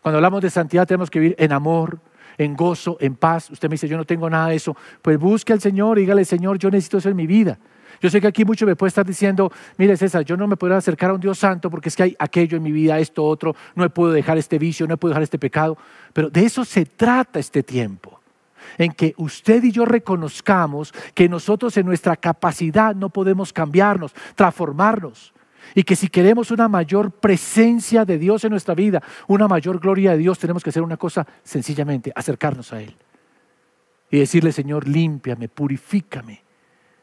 Cuando 0.02 0.18
hablamos 0.18 0.42
de 0.42 0.50
santidad 0.50 0.86
tenemos 0.86 1.10
que 1.10 1.20
vivir 1.20 1.36
en 1.38 1.52
amor, 1.52 2.00
en 2.38 2.54
gozo, 2.54 2.96
en 3.00 3.16
paz. 3.16 3.50
Usted 3.50 3.68
me 3.68 3.74
dice, 3.74 3.88
yo 3.88 3.96
no 3.96 4.04
tengo 4.04 4.28
nada 4.28 4.48
de 4.48 4.56
eso. 4.56 4.76
Pues 5.02 5.18
busque 5.18 5.52
al 5.52 5.60
Señor 5.60 5.98
dígale, 5.98 6.24
Señor, 6.24 6.58
yo 6.58 6.70
necesito 6.70 6.98
eso 6.98 7.08
en 7.08 7.16
mi 7.16 7.26
vida. 7.26 7.58
Yo 8.00 8.10
sé 8.10 8.20
que 8.20 8.26
aquí 8.26 8.44
mucho 8.44 8.66
me 8.66 8.76
puede 8.76 8.88
estar 8.88 9.06
diciendo, 9.06 9.50
mire 9.78 9.96
César, 9.96 10.24
yo 10.24 10.36
no 10.36 10.46
me 10.46 10.56
puedo 10.56 10.74
acercar 10.74 11.10
a 11.10 11.14
un 11.14 11.20
Dios 11.20 11.38
santo 11.38 11.70
porque 11.70 11.88
es 11.88 11.96
que 11.96 12.02
hay 12.02 12.16
aquello 12.18 12.56
en 12.56 12.62
mi 12.62 12.72
vida, 12.72 12.98
esto, 12.98 13.24
otro, 13.24 13.54
no 13.74 13.88
puedo 13.90 14.12
dejar 14.12 14.38
este 14.38 14.58
vicio, 14.58 14.86
no 14.86 14.94
he 14.94 14.96
podido 14.96 15.14
dejar 15.14 15.22
este 15.22 15.38
pecado. 15.38 15.78
Pero 16.12 16.30
de 16.30 16.44
eso 16.44 16.64
se 16.64 16.84
trata 16.84 17.38
este 17.38 17.62
tiempo, 17.62 18.20
en 18.78 18.92
que 18.92 19.14
usted 19.16 19.62
y 19.64 19.72
yo 19.72 19.84
reconozcamos 19.84 20.92
que 21.14 21.28
nosotros 21.28 21.76
en 21.76 21.86
nuestra 21.86 22.16
capacidad 22.16 22.94
no 22.94 23.10
podemos 23.10 23.52
cambiarnos, 23.52 24.14
transformarnos. 24.34 25.32
Y 25.74 25.82
que 25.82 25.96
si 25.96 26.08
queremos 26.08 26.52
una 26.52 26.68
mayor 26.68 27.10
presencia 27.10 28.04
de 28.04 28.18
Dios 28.18 28.44
en 28.44 28.50
nuestra 28.50 28.74
vida, 28.74 29.02
una 29.26 29.48
mayor 29.48 29.80
gloria 29.80 30.12
de 30.12 30.18
Dios, 30.18 30.38
tenemos 30.38 30.62
que 30.62 30.70
hacer 30.70 30.82
una 30.82 30.96
cosa 30.96 31.26
sencillamente, 31.42 32.12
acercarnos 32.14 32.72
a 32.72 32.80
Él. 32.80 32.96
Y 34.08 34.20
decirle, 34.20 34.52
Señor, 34.52 34.86
límpiame, 34.86 35.48
purifícame 35.48 36.45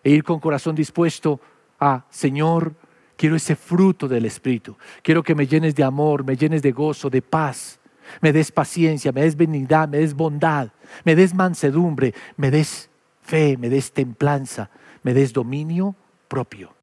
e 0.03 0.09
ir 0.09 0.23
con 0.23 0.39
corazón 0.39 0.75
dispuesto 0.75 1.39
a, 1.79 2.05
Señor, 2.09 2.73
quiero 3.15 3.35
ese 3.35 3.55
fruto 3.55 4.07
del 4.07 4.25
Espíritu. 4.25 4.77
Quiero 5.01 5.23
que 5.23 5.35
me 5.35 5.47
llenes 5.47 5.75
de 5.75 5.83
amor, 5.83 6.23
me 6.23 6.35
llenes 6.35 6.61
de 6.61 6.71
gozo, 6.71 7.09
de 7.09 7.21
paz, 7.21 7.79
me 8.21 8.33
des 8.33 8.51
paciencia, 8.51 9.11
me 9.11 9.21
des 9.21 9.35
benignidad, 9.35 9.87
me 9.87 9.97
des 9.97 10.13
bondad, 10.13 10.69
me 11.05 11.15
des 11.15 11.33
mansedumbre, 11.33 12.13
me 12.37 12.51
des 12.51 12.89
fe, 13.21 13.57
me 13.57 13.69
des 13.69 13.91
templanza, 13.91 14.69
me 15.03 15.13
des 15.13 15.31
dominio 15.31 15.95
propio. 16.27 16.73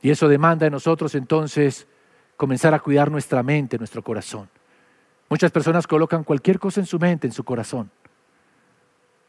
Y 0.00 0.10
eso 0.10 0.28
demanda 0.28 0.64
de 0.64 0.70
nosotros 0.70 1.14
entonces 1.14 1.86
comenzar 2.36 2.72
a 2.72 2.78
cuidar 2.78 3.10
nuestra 3.10 3.42
mente, 3.42 3.78
nuestro 3.78 4.02
corazón. 4.02 4.48
Muchas 5.28 5.50
personas 5.50 5.86
colocan 5.86 6.24
cualquier 6.24 6.58
cosa 6.58 6.80
en 6.80 6.86
su 6.86 6.98
mente, 6.98 7.26
en 7.26 7.32
su 7.32 7.44
corazón. 7.44 7.90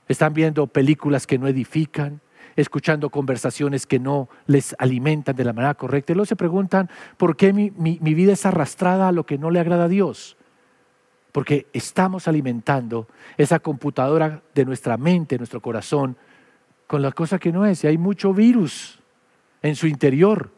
Están 0.07 0.33
viendo 0.33 0.67
películas 0.67 1.27
que 1.27 1.37
no 1.37 1.47
edifican, 1.47 2.21
escuchando 2.55 3.09
conversaciones 3.09 3.85
que 3.85 3.99
no 3.99 4.29
les 4.45 4.75
alimentan 4.79 5.35
de 5.35 5.43
la 5.43 5.53
manera 5.53 5.73
correcta. 5.75 6.12
Y 6.12 6.15
luego 6.15 6.25
se 6.25 6.35
preguntan, 6.35 6.89
¿por 7.17 7.35
qué 7.35 7.53
mi, 7.53 7.69
vida 7.99 8.33
es 8.33 8.45
arrastrada 8.45 9.07
a 9.07 9.12
lo 9.12 9.25
que 9.25 9.38
no 9.38 9.51
le 9.51 9.59
agrada 9.59 9.85
a 9.85 9.88
Dios? 9.88 10.38
Porque 11.31 11.67
estamos 11.73 12.27
alimentando 12.27 13.07
esa 13.38 13.59
computadora 13.59 14.41
de 14.55 14.65
nuestra 14.65 14.97
mente, 14.97 15.38
nuestro 15.38 15.62
corazón, 15.62 16.17
con 16.88 17.01
la 17.01 17.12
cosa 17.12 17.39
que 17.39 17.51
no 17.51 17.65
es. 17.65 17.83
Y 17.83 17.88
hay 17.88 17.97
mucho 17.97 18.33
virus 18.33 18.99
en 19.62 19.75
su 19.75 19.88
interior. 19.88 20.51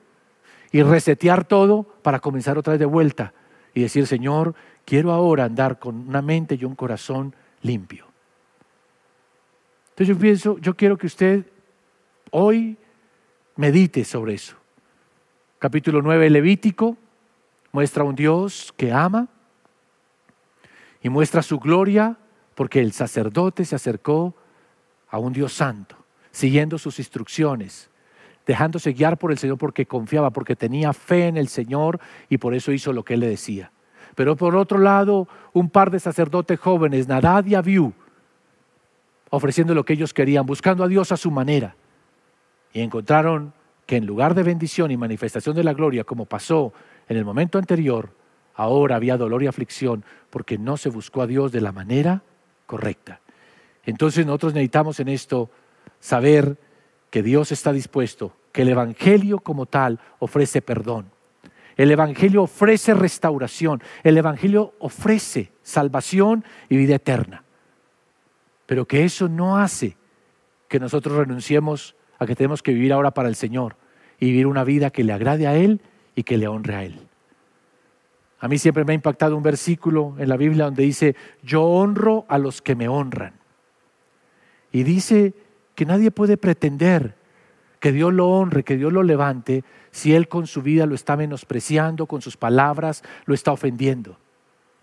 Y 0.72 0.84
resetear 0.84 1.44
todo 1.44 1.84
para 2.02 2.20
comenzar 2.20 2.58
otra 2.58 2.72
vez 2.72 2.80
de 2.80 2.86
vuelta. 2.86 3.34
Y 3.74 3.82
decir, 3.82 4.08
Señor, 4.08 4.56
quiero 4.86 5.12
ahora 5.12 5.44
andar 5.44 5.80
con 5.80 6.08
una 6.08 6.22
mente 6.22 6.56
y 6.56 6.66
un 6.66 6.76
corazón 6.76 7.36
limpio. 7.62 8.12
Entonces 9.90 10.16
yo 10.16 10.20
pienso, 10.20 10.58
yo 10.60 10.76
quiero 10.76 10.98
que 10.98 11.08
usted 11.08 11.46
Hoy 12.34 12.78
medite 13.58 14.06
sobre 14.06 14.36
eso. 14.36 14.56
Capítulo 15.60 16.02
9 16.02 16.30
Levítico 16.30 16.96
muestra 17.74 18.06
un 18.06 18.16
Dios 18.16 18.74
que 18.78 18.94
ama 18.94 19.28
y 21.04 21.10
muestra 21.10 21.42
su 21.42 21.60
gloria 21.60 22.18
porque 22.56 22.80
el 22.80 22.94
sacerdote 22.94 23.66
se 23.66 23.76
acercó 23.76 24.34
a 25.10 25.20
un 25.20 25.34
Dios 25.34 25.52
santo, 25.52 25.98
siguiendo 26.32 26.78
sus 26.78 27.00
instrucciones, 27.00 27.90
dejándose 28.46 28.94
guiar 28.94 29.18
por 29.18 29.32
el 29.34 29.38
Señor 29.38 29.58
porque 29.58 29.86
confiaba, 29.86 30.30
porque 30.30 30.56
tenía 30.56 30.94
fe 30.94 31.28
en 31.28 31.36
el 31.36 31.50
Señor 31.50 32.00
y 32.30 32.38
por 32.38 32.54
eso 32.54 32.72
hizo 32.72 32.94
lo 32.94 33.04
que 33.04 33.16
él 33.16 33.20
le 33.20 33.28
decía. 33.28 33.74
Pero 34.16 34.38
por 34.38 34.56
otro 34.56 34.78
lado, 34.78 35.28
un 35.52 35.70
par 35.70 35.92
de 35.92 36.00
sacerdotes 36.00 36.58
jóvenes, 36.62 37.10
Nadad 37.10 37.46
y 37.46 37.56
Abiú, 37.56 37.92
ofreciendo 39.30 39.76
lo 39.76 39.84
que 39.84 39.94
ellos 39.94 40.14
querían, 40.14 40.46
buscando 40.46 40.86
a 40.86 40.88
Dios 40.88 41.12
a 41.12 41.18
su 41.18 41.30
manera 41.30 41.76
y 42.74 42.82
encontraron 42.82 43.54
que 43.86 43.98
en 43.98 44.06
lugar 44.06 44.36
de 44.36 44.44
bendición 44.44 44.92
y 44.92 44.98
manifestación 44.98 45.56
de 45.56 45.64
la 45.64 45.74
gloria, 45.74 46.04
como 46.04 46.26
pasó 46.26 46.74
en 47.10 47.18
el 47.18 47.26
momento 47.26 47.58
anterior, 47.58 48.16
ahora 48.56 48.96
había 48.96 49.18
dolor 49.18 49.44
y 49.44 49.48
aflicción 49.48 50.06
porque 50.30 50.58
no 50.58 50.78
se 50.78 50.90
buscó 50.90 51.22
a 51.22 51.28
Dios 51.28 51.52
de 51.52 51.62
la 51.62 51.72
manera 51.72 52.24
correcta. 52.66 53.20
Entonces 53.84 54.26
nosotros 54.26 54.54
necesitamos 54.54 55.00
en 55.00 55.10
esto 55.10 55.50
saber 56.00 56.58
que 57.10 57.24
Dios 57.24 57.52
está 57.52 57.74
dispuesto, 57.74 58.34
que 58.52 58.62
el 58.62 58.70
Evangelio 58.70 59.40
como 59.40 59.66
tal 59.66 60.00
ofrece 60.20 60.62
perdón. 60.62 61.12
El 61.78 61.92
Evangelio 61.92 62.44
ofrece 62.44 62.94
restauración. 62.94 63.82
El 64.04 64.18
Evangelio 64.18 64.74
ofrece 64.80 65.52
salvación 65.64 66.46
y 66.70 66.78
vida 66.78 66.96
eterna. 66.96 67.44
Pero 68.66 68.86
que 68.86 69.04
eso 69.04 69.28
no 69.28 69.58
hace 69.58 69.98
que 70.68 70.80
nosotros 70.80 71.18
renunciemos 71.18 71.96
a 72.22 72.28
que 72.28 72.36
tenemos 72.36 72.62
que 72.62 72.72
vivir 72.72 72.94
ahora 72.94 73.10
para 73.10 73.30
el 73.30 73.36
Señor 73.36 73.76
y 74.20 74.28
vivir 74.28 74.46
una 74.46 74.64
vida 74.64 74.92
que 74.92 75.04
le 75.04 75.12
agrade 75.12 75.48
a 75.48 75.56
Él 75.56 75.82
y 76.14 76.22
que 76.22 76.38
le 76.38 76.48
honre 76.48 76.76
a 76.76 76.84
Él. 76.84 77.00
A 78.40 78.48
mí 78.48 78.60
siempre 78.60 78.86
me 78.86 78.92
ha 78.92 78.94
impactado 78.94 79.36
un 79.36 79.42
versículo 79.42 80.14
en 80.20 80.30
la 80.30 80.38
Biblia 80.38 80.66
donde 80.66 80.84
dice, 80.84 81.16
yo 81.42 81.64
honro 81.64 82.26
a 82.30 82.38
los 82.38 82.62
que 82.62 82.76
me 82.76 82.88
honran. 82.88 83.34
Y 84.72 84.84
dice 84.84 85.34
que 85.74 85.88
nadie 85.88 86.12
puede 86.12 86.38
pretender 86.38 87.16
que 87.80 87.92
Dios 87.92 88.14
lo 88.14 88.30
honre, 88.30 88.62
que 88.62 88.78
Dios 88.78 88.94
lo 88.94 89.02
levante, 89.02 89.64
si 89.90 90.14
Él 90.14 90.28
con 90.28 90.46
su 90.46 90.62
vida 90.62 90.86
lo 90.86 90.94
está 90.94 91.18
menospreciando, 91.18 92.06
con 92.06 92.22
sus 92.22 92.38
palabras 92.38 93.04
lo 93.26 93.34
está 93.34 93.52
ofendiendo. 93.52 94.20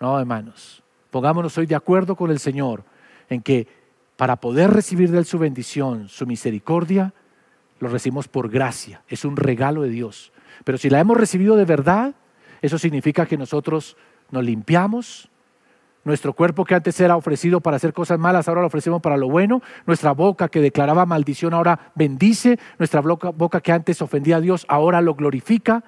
No, 0.01 0.19
hermanos, 0.19 0.83
pongámonos 1.13 1.57
hoy 1.57 1.67
de 1.67 1.77
acuerdo 1.77 2.17
con 2.17 2.33
el 2.33 2.41
Señor 2.41 2.83
en 3.29 3.43
que 3.43 3.69
para 4.17 4.35
poder 4.35 4.73
recibir 4.73 5.13
de 5.13 5.19
Él 5.19 5.25
su 5.25 5.39
bendición, 5.39 6.09
su 6.09 6.27
misericordia, 6.27 7.15
lo 7.81 7.89
recibimos 7.89 8.29
por 8.29 8.51
gracia, 8.51 9.03
es 9.09 9.25
un 9.25 9.37
regalo 9.37 9.83
de 9.83 9.91
Dios. 9.91 10.33
Pero 10.65 10.79
si 10.79 10.91
la 10.91 11.01
hemos 11.01 11.17
recibido 11.17 11.57
de 11.57 11.65
verdad, 11.65 12.15
eso 12.63 12.79
significa 12.79 13.27
que 13.27 13.37
nosotros 13.37 13.97
nos 14.31 14.45
limpiamos, 14.45 15.31
nuestro 16.09 16.33
cuerpo 16.33 16.65
que 16.65 16.75
antes 16.75 16.99
era 17.01 17.17
ofrecido 17.17 17.61
para 17.61 17.77
hacer 17.77 17.93
cosas 17.93 18.19
malas, 18.19 18.49
ahora 18.49 18.63
lo 18.63 18.69
ofrecemos 18.69 19.03
para 19.03 19.19
lo 19.19 19.29
bueno. 19.29 19.61
Nuestra 19.87 20.13
boca 20.13 20.49
que 20.49 20.61
declaraba 20.61 21.05
maldición 21.05 21.53
ahora 21.53 21.93
bendice. 21.95 22.59
Nuestra 22.79 23.03
boca, 23.03 23.61
que 23.61 23.73
antes 23.73 24.01
ofendía 24.01 24.37
a 24.37 24.41
Dios 24.41 24.65
ahora 24.69 25.03
lo 25.03 25.15
glorifica. 25.15 25.85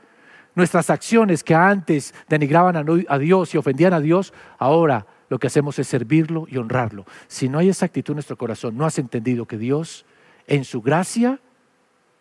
Nuestras 0.55 0.91
acciones 0.91 1.43
que 1.43 1.55
antes 1.55 2.13
denigraban 2.29 2.77
a 3.09 3.19
Dios 3.19 3.55
y 3.55 3.59
ofendían 3.59 3.95
a 3.95 4.01
Dios, 4.01 4.35
ahora 4.59 5.07
lo 5.31 5.39
que 5.39 5.47
hacemos 5.47 5.79
es 5.79 5.87
servirlo 5.87 6.45
y 6.51 6.59
honrarlo. 6.59 7.07
Si 7.27 7.49
no 7.49 7.59
hay 7.59 7.71
esa 7.71 7.87
actitud 7.87 8.13
en 8.13 8.17
nuestro 8.17 8.37
corazón, 8.37 8.77
no 8.77 8.85
has 8.85 8.99
entendido 8.99 9.47
que 9.47 9.57
Dios 9.57 10.05
en 10.47 10.65
su 10.65 10.83
gracia 10.83 11.41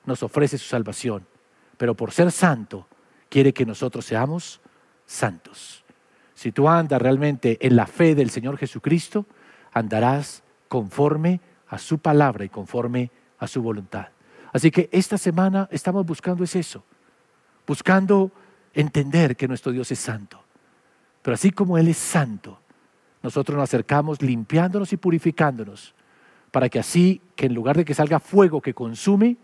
nos 0.10 0.24
ofrece 0.24 0.58
su 0.58 0.68
salvación, 0.68 1.26
pero 1.78 1.96
por 1.96 2.12
ser 2.12 2.32
santo 2.32 2.88
quiere 3.30 3.54
que 3.54 3.66
nosotros 3.66 4.04
seamos 4.06 4.60
santos. 5.06 5.86
Si 6.34 6.52
tú 6.52 6.68
andas 6.68 7.02
realmente 7.02 7.58
en 7.66 7.76
la 7.76 7.86
fe 7.86 8.16
del 8.16 8.30
Señor 8.30 8.58
Jesucristo, 8.58 9.26
andarás 9.72 10.44
conforme 10.68 11.40
a 11.68 11.78
su 11.78 12.00
palabra 12.00 12.44
y 12.44 12.50
conforme 12.50 13.12
a 13.38 13.48
su 13.48 13.62
voluntad. 13.62 14.08
Así 14.52 14.72
que 14.72 14.90
esta 14.92 15.18
semana 15.18 15.70
estamos 15.72 16.06
buscando 16.06 16.44
es 16.44 16.56
eso, 16.56 16.84
buscando 17.68 18.32
entender 18.74 19.36
que 19.36 19.48
nuestro 19.48 19.72
Dios 19.72 19.92
es 19.92 20.00
santo. 20.00 20.44
Pero 21.22 21.36
así 21.36 21.52
como 21.52 21.78
Él 21.78 21.88
es 21.88 21.98
santo, 21.98 22.60
nosotros 23.22 23.56
nos 23.56 23.66
acercamos 23.66 24.22
limpiándonos 24.22 24.92
y 24.94 24.98
purificándonos, 24.98 25.94
para 26.52 26.70
que 26.70 26.80
así, 26.80 27.22
que 27.36 27.46
en 27.46 27.54
lugar 27.54 27.78
de 27.78 27.86
que 27.86 27.94
salga 27.94 28.20
fuego 28.20 28.62
que 28.62 28.74
consume, 28.74 29.38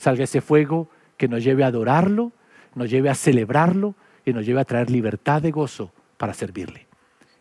salga 0.00 0.24
ese 0.24 0.40
fuego 0.40 0.88
que 1.18 1.28
nos 1.28 1.44
lleve 1.44 1.62
a 1.62 1.66
adorarlo, 1.66 2.32
nos 2.74 2.88
lleve 2.88 3.10
a 3.10 3.14
celebrarlo 3.14 3.94
y 4.24 4.32
nos 4.32 4.46
lleve 4.46 4.60
a 4.60 4.64
traer 4.64 4.90
libertad 4.90 5.42
de 5.42 5.50
gozo 5.50 5.92
para 6.16 6.32
servirle. 6.32 6.86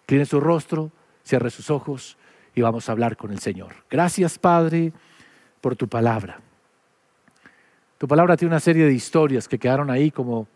Incline 0.02 0.26
su 0.26 0.42
rostro, 0.42 0.92
cierre 1.24 1.52
sus 1.52 1.70
ojos 1.70 2.18
y 2.54 2.62
vamos 2.62 2.90
a 2.90 2.92
hablar 2.92 3.16
con 3.16 3.32
el 3.32 3.40
Señor. 3.40 3.76
Gracias, 3.90 4.38
Padre, 4.38 4.92
por 5.62 5.78
tu 5.78 5.88
palabra. 5.88 6.42
Tu 7.98 8.10
palabra 8.10 8.36
tiene 8.36 8.54
una 8.54 8.60
serie 8.60 8.86
de 8.86 8.94
historias 8.94 9.48
que 9.48 9.58
quedaron 9.58 9.90
ahí, 9.90 10.12
como 10.12 10.48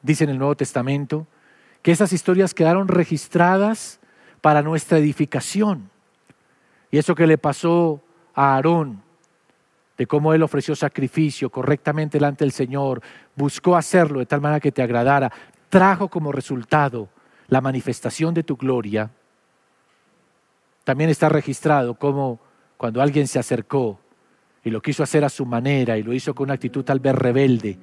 dice 0.00 0.22
en 0.22 0.30
el 0.30 0.38
Nuevo 0.38 0.54
Testamento, 0.54 1.26
que 1.82 1.90
esas 1.90 2.12
historias 2.12 2.54
quedaron 2.54 2.86
registradas 2.86 3.98
para 4.40 4.62
nuestra 4.62 4.98
edificación. 4.98 5.90
Y 6.92 6.98
eso 6.98 7.16
que 7.16 7.26
le 7.26 7.36
pasó 7.36 8.00
a 8.32 8.54
Aarón, 8.54 9.02
de 9.98 10.06
cómo 10.06 10.32
él 10.32 10.44
ofreció 10.44 10.76
sacrificio 10.76 11.50
correctamente 11.50 12.18
delante 12.18 12.44
del 12.44 12.52
Señor, 12.52 13.02
buscó 13.34 13.76
hacerlo 13.76 14.20
de 14.20 14.26
tal 14.26 14.40
manera 14.40 14.60
que 14.60 14.70
te 14.70 14.80
agradara, 14.80 15.30
trajo 15.68 16.08
como 16.08 16.30
resultado 16.30 17.08
la 17.48 17.60
manifestación 17.60 18.32
de 18.32 18.44
tu 18.44 18.56
gloria. 18.56 19.10
También 20.84 21.10
está 21.10 21.28
registrado 21.28 21.94
como 21.94 22.38
cuando 22.76 23.02
alguien 23.02 23.26
se 23.26 23.40
acercó 23.40 23.98
y 24.62 24.70
lo 24.70 24.80
quiso 24.80 25.02
hacer 25.02 25.24
a 25.24 25.28
su 25.28 25.44
manera 25.44 25.98
y 25.98 26.04
lo 26.04 26.12
hizo 26.12 26.32
con 26.32 26.44
una 26.44 26.54
actitud 26.54 26.84
tal 26.84 27.00
vez 27.00 27.14
rebelde, 27.14 27.76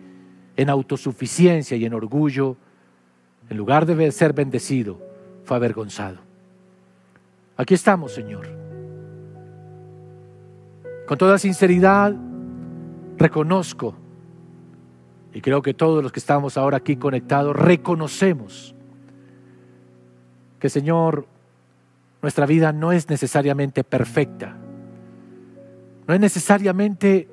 en 0.55 0.69
autosuficiencia 0.69 1.75
y 1.75 1.83
en 1.83 1.93
orgullo, 1.93 2.55
en 3.49 3.57
lugar 3.57 3.85
de 3.85 4.11
ser 4.11 4.31
bendecido, 4.31 5.01
fue 5.43 5.57
avergonzado. 5.57 6.19
Aquí 7.57 7.73
estamos, 7.73 8.13
Señor. 8.13 8.64
Con 11.07 11.17
toda 11.17 11.37
sinceridad, 11.37 12.15
reconozco, 13.17 13.95
y 15.33 15.41
creo 15.41 15.61
que 15.61 15.73
todos 15.73 16.01
los 16.01 16.11
que 16.11 16.19
estamos 16.19 16.57
ahora 16.57 16.77
aquí 16.77 16.95
conectados, 16.95 17.55
reconocemos 17.55 18.73
que, 20.59 20.69
Señor, 20.69 21.27
nuestra 22.21 22.45
vida 22.45 22.71
no 22.71 22.91
es 22.91 23.09
necesariamente 23.09 23.83
perfecta 23.83 24.57
no 26.07 26.13
es 26.13 26.19
necesariamente 26.19 27.27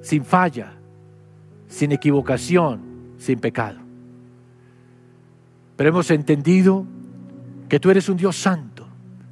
sin 0.00 0.24
falla, 0.24 0.72
sin 1.66 1.92
equivocación, 1.92 2.80
sin 3.18 3.38
pecado. 3.38 3.78
Pero 5.76 5.90
hemos 5.90 6.10
entendido 6.10 6.86
que 7.68 7.78
tú 7.78 7.90
eres 7.90 8.08
un 8.08 8.16
Dios 8.16 8.36
santo, 8.36 8.86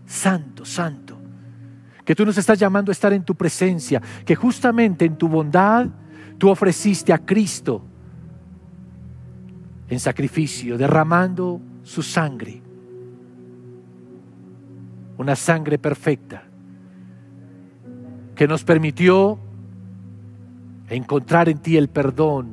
santo, 0.04 0.64
santo. 0.64 1.05
Que 2.06 2.14
tú 2.14 2.24
nos 2.24 2.38
estás 2.38 2.58
llamando 2.58 2.90
a 2.90 2.94
estar 2.94 3.12
en 3.12 3.24
tu 3.24 3.34
presencia, 3.34 4.00
que 4.24 4.34
justamente 4.34 5.04
en 5.04 5.16
tu 5.16 5.28
bondad 5.28 5.88
tú 6.38 6.48
ofreciste 6.48 7.12
a 7.12 7.18
Cristo 7.18 7.82
en 9.88 10.00
sacrificio, 10.00 10.78
derramando 10.78 11.60
su 11.82 12.02
sangre, 12.02 12.62
una 15.18 15.36
sangre 15.36 15.78
perfecta 15.78 16.44
que 18.34 18.46
nos 18.46 18.64
permitió 18.64 19.38
encontrar 20.88 21.48
en 21.48 21.58
ti 21.58 21.76
el 21.76 21.88
perdón, 21.88 22.48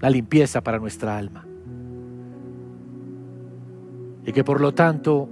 la 0.00 0.10
limpieza 0.10 0.62
para 0.62 0.78
nuestra 0.78 1.16
alma. 1.16 1.46
Y 4.26 4.32
que 4.32 4.42
por 4.42 4.60
lo 4.60 4.72
tanto 4.72 5.28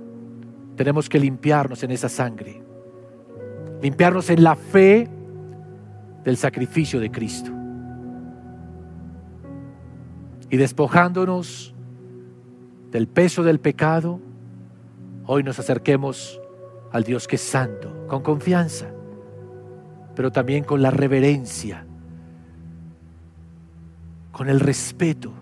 tenemos 0.77 1.09
que 1.09 1.19
limpiarnos 1.19 1.83
en 1.83 1.91
esa 1.91 2.09
sangre, 2.09 2.63
limpiarnos 3.83 4.31
en 4.31 4.43
la 4.43 4.57
fe 4.57 5.09
del 6.25 6.37
sacrificio 6.37 7.01
de 7.01 7.11
Cristo. 7.11 7.51
Y 10.49 10.57
despojándonos 10.57 11.75
del 12.91 13.09
peso 13.09 13.43
del 13.43 13.59
pecado, 13.59 14.21
hoy 15.27 15.43
nos 15.43 15.59
acerquemos 15.59 16.41
al 16.93 17.05
Dios 17.05 17.27
que 17.27 17.37
es 17.37 17.43
santo, 17.43 18.07
con 18.07 18.23
confianza 18.23 18.93
pero 20.15 20.31
también 20.31 20.65
con 20.65 20.83
la 20.83 20.91
reverencia, 20.91 21.85
con 24.31 24.49
el 24.49 24.61
respeto, 24.61 25.33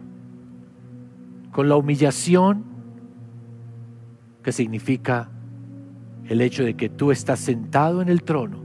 con 1.52 1.68
la 1.68 1.76
humillación 1.76 2.64
que 4.42 4.52
significa 4.52 5.28
el 6.30 6.40
hecho 6.40 6.62
de 6.62 6.74
que 6.74 6.88
tú 6.88 7.10
estás 7.10 7.40
sentado 7.40 8.00
en 8.00 8.08
el 8.08 8.22
trono 8.22 8.62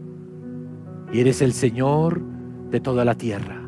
y 1.12 1.20
eres 1.20 1.42
el 1.42 1.52
Señor 1.52 2.22
de 2.70 2.80
toda 2.80 3.04
la 3.04 3.16
tierra. 3.16 3.60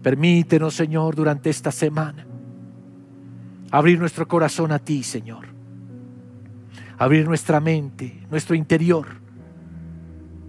Permítenos, 0.00 0.74
Señor, 0.74 1.16
durante 1.16 1.50
esta 1.50 1.72
semana 1.72 2.24
abrir 3.72 3.98
nuestro 3.98 4.28
corazón 4.28 4.70
a 4.70 4.78
ti, 4.78 5.02
Señor. 5.02 5.46
Abrir 6.96 7.26
nuestra 7.26 7.58
mente, 7.58 8.20
nuestro 8.30 8.54
interior 8.54 9.06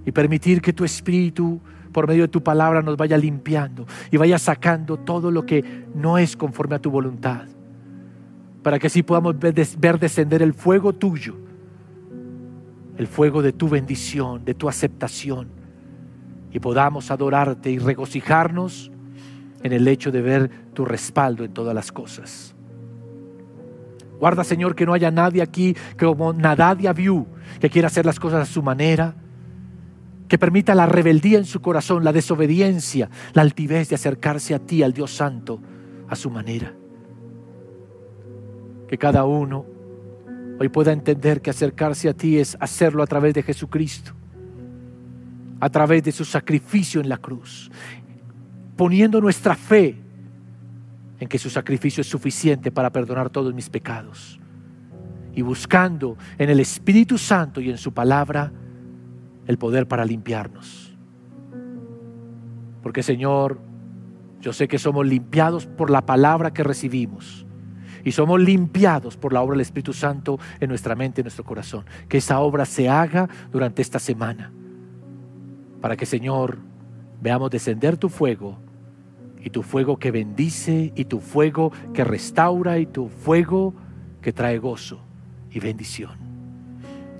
y 0.05 0.11
permitir 0.11 0.61
que 0.61 0.71
tu 0.71 0.83
espíritu 0.83 1.59
por 1.91 2.07
medio 2.07 2.23
de 2.23 2.27
tu 2.27 2.43
palabra 2.43 2.83
nos 2.83 2.95
vaya 2.95 3.17
limpiando 3.17 3.87
y 4.11 4.17
vaya 4.17 4.37
sacando 4.37 4.97
todo 4.97 5.31
lo 5.31 5.47
que 5.47 5.87
no 5.95 6.19
es 6.19 6.37
conforme 6.37 6.75
a 6.75 6.79
tu 6.79 6.91
voluntad, 6.91 7.47
para 8.63 8.79
que 8.79 8.87
así 8.87 9.03
podamos 9.03 9.37
ver, 9.37 9.99
descender 9.99 10.41
el 10.41 10.53
fuego 10.53 10.93
tuyo, 10.93 11.35
el 12.97 13.07
fuego 13.07 13.41
de 13.41 13.53
tu 13.53 13.69
bendición, 13.69 14.45
de 14.45 14.53
tu 14.53 14.69
aceptación, 14.69 15.47
y 16.51 16.59
podamos 16.59 17.11
adorarte 17.11 17.71
y 17.71 17.79
regocijarnos 17.79 18.91
en 19.63 19.73
el 19.73 19.87
hecho 19.87 20.11
de 20.11 20.21
ver 20.21 20.51
tu 20.73 20.85
respaldo 20.85 21.43
en 21.43 21.53
todas 21.53 21.73
las 21.73 21.91
cosas. 21.91 22.55
Guarda, 24.19 24.43
Señor, 24.43 24.75
que 24.75 24.85
no 24.85 24.93
haya 24.93 25.09
nadie 25.09 25.41
aquí 25.41 25.73
que 25.97 26.05
como 26.05 26.33
Nadadia 26.33 26.93
vio 26.93 27.25
que 27.59 27.69
quiera 27.69 27.87
hacer 27.87 28.05
las 28.05 28.19
cosas 28.19 28.47
a 28.47 28.51
su 28.51 28.61
manera, 28.61 29.15
que 30.27 30.37
permita 30.37 30.75
la 30.75 30.85
rebeldía 30.85 31.39
en 31.39 31.45
su 31.45 31.61
corazón, 31.61 32.03
la 32.03 32.13
desobediencia, 32.13 33.09
la 33.33 33.41
altivez 33.41 33.89
de 33.89 33.95
acercarse 33.95 34.53
a 34.53 34.59
ti, 34.59 34.83
al 34.83 34.93
Dios 34.93 35.11
Santo, 35.11 35.59
a 36.07 36.15
su 36.15 36.29
manera. 36.29 36.73
Que 38.91 38.97
cada 38.97 39.23
uno 39.23 39.65
hoy 40.59 40.67
pueda 40.67 40.91
entender 40.91 41.41
que 41.41 41.49
acercarse 41.49 42.09
a 42.09 42.13
ti 42.13 42.37
es 42.37 42.57
hacerlo 42.59 43.01
a 43.01 43.07
través 43.07 43.33
de 43.33 43.41
Jesucristo, 43.41 44.11
a 45.61 45.69
través 45.69 46.03
de 46.03 46.11
su 46.11 46.25
sacrificio 46.25 46.99
en 46.99 47.07
la 47.07 47.17
cruz, 47.17 47.71
poniendo 48.75 49.21
nuestra 49.21 49.55
fe 49.55 49.95
en 51.21 51.27
que 51.29 51.39
su 51.39 51.49
sacrificio 51.49 52.01
es 52.01 52.07
suficiente 52.07 52.69
para 52.69 52.91
perdonar 52.91 53.29
todos 53.29 53.53
mis 53.53 53.69
pecados 53.69 54.41
y 55.33 55.41
buscando 55.41 56.17
en 56.37 56.49
el 56.49 56.59
Espíritu 56.59 57.17
Santo 57.17 57.61
y 57.61 57.69
en 57.69 57.77
su 57.77 57.93
palabra 57.93 58.51
el 59.47 59.57
poder 59.57 59.87
para 59.87 60.03
limpiarnos. 60.03 60.97
Porque 62.83 63.03
Señor, 63.03 63.61
yo 64.41 64.51
sé 64.51 64.67
que 64.67 64.79
somos 64.79 65.07
limpiados 65.07 65.65
por 65.65 65.89
la 65.89 66.05
palabra 66.05 66.51
que 66.51 66.63
recibimos. 66.63 67.45
Y 68.03 68.11
somos 68.11 68.39
limpiados 68.39 69.17
por 69.17 69.33
la 69.33 69.41
obra 69.41 69.53
del 69.53 69.61
Espíritu 69.61 69.93
Santo 69.93 70.39
en 70.59 70.69
nuestra 70.69 70.95
mente 70.95 71.19
y 71.19 71.21
en 71.21 71.25
nuestro 71.25 71.43
corazón. 71.43 71.85
Que 72.07 72.17
esa 72.17 72.39
obra 72.39 72.65
se 72.65 72.89
haga 72.89 73.29
durante 73.51 73.81
esta 73.81 73.99
semana. 73.99 74.51
Para 75.81 75.95
que, 75.95 76.05
Señor, 76.05 76.59
veamos 77.21 77.49
descender 77.51 77.97
tu 77.97 78.09
fuego. 78.09 78.57
Y 79.39 79.49
tu 79.49 79.63
fuego 79.63 79.97
que 79.97 80.11
bendice. 80.11 80.93
Y 80.95 81.05
tu 81.05 81.19
fuego 81.19 81.71
que 81.93 82.03
restaura. 82.03 82.79
Y 82.79 82.85
tu 82.85 83.09
fuego 83.09 83.73
que 84.21 84.33
trae 84.33 84.57
gozo 84.59 85.01
y 85.51 85.59
bendición. 85.59 86.17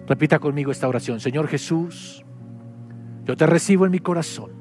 Repita 0.08 0.40
conmigo 0.40 0.72
esta 0.72 0.88
oración. 0.88 1.20
Señor 1.20 1.48
Jesús, 1.48 2.24
yo 3.26 3.38
te 3.38 3.46
recibo 3.46 3.86
en 3.86 3.92
mi 3.92 4.00
corazón 4.00 4.52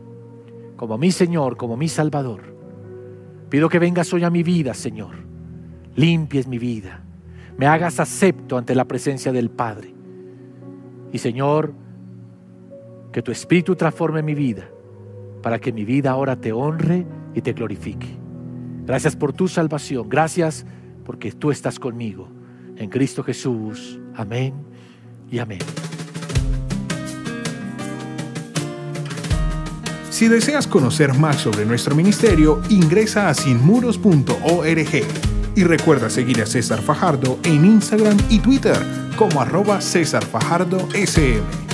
como 0.76 0.96
mi 0.96 1.12
Señor, 1.12 1.58
como 1.58 1.76
mi 1.76 1.88
Salvador. 1.88 2.56
Pido 3.50 3.68
que 3.68 3.78
vengas 3.78 4.12
hoy 4.14 4.24
a 4.24 4.30
mi 4.30 4.42
vida, 4.42 4.72
Señor 4.72 5.29
limpies 6.00 6.46
mi 6.46 6.58
vida, 6.58 7.02
me 7.58 7.66
hagas 7.66 8.00
acepto 8.00 8.56
ante 8.56 8.74
la 8.74 8.86
presencia 8.86 9.32
del 9.32 9.50
Padre. 9.50 9.92
Y 11.12 11.18
Señor, 11.18 11.74
que 13.12 13.22
tu 13.22 13.30
Espíritu 13.30 13.76
transforme 13.76 14.22
mi 14.22 14.34
vida, 14.34 14.68
para 15.42 15.58
que 15.58 15.72
mi 15.72 15.84
vida 15.84 16.10
ahora 16.10 16.36
te 16.36 16.52
honre 16.52 17.06
y 17.34 17.42
te 17.42 17.52
glorifique. 17.52 18.08
Gracias 18.86 19.14
por 19.14 19.32
tu 19.32 19.46
salvación, 19.46 20.08
gracias 20.08 20.64
porque 21.04 21.32
tú 21.32 21.50
estás 21.50 21.78
conmigo. 21.78 22.28
En 22.76 22.88
Cristo 22.88 23.22
Jesús, 23.22 24.00
amén 24.14 24.54
y 25.30 25.38
amén. 25.38 25.60
Si 30.08 30.28
deseas 30.28 30.66
conocer 30.66 31.14
más 31.14 31.36
sobre 31.36 31.64
nuestro 31.66 31.94
ministerio, 31.94 32.62
ingresa 32.68 33.28
a 33.28 33.34
sinmuros.org 33.34 35.29
y 35.60 35.64
recuerda 35.64 36.08
seguir 36.08 36.40
a 36.40 36.46
César 36.46 36.80
Fajardo 36.80 37.38
en 37.44 37.66
Instagram 37.66 38.16
y 38.30 38.38
Twitter 38.38 38.78
como 39.16 39.42
arroba 39.42 39.82
César 39.82 40.24
Fajardo 40.24 40.88
SM. 40.94 41.69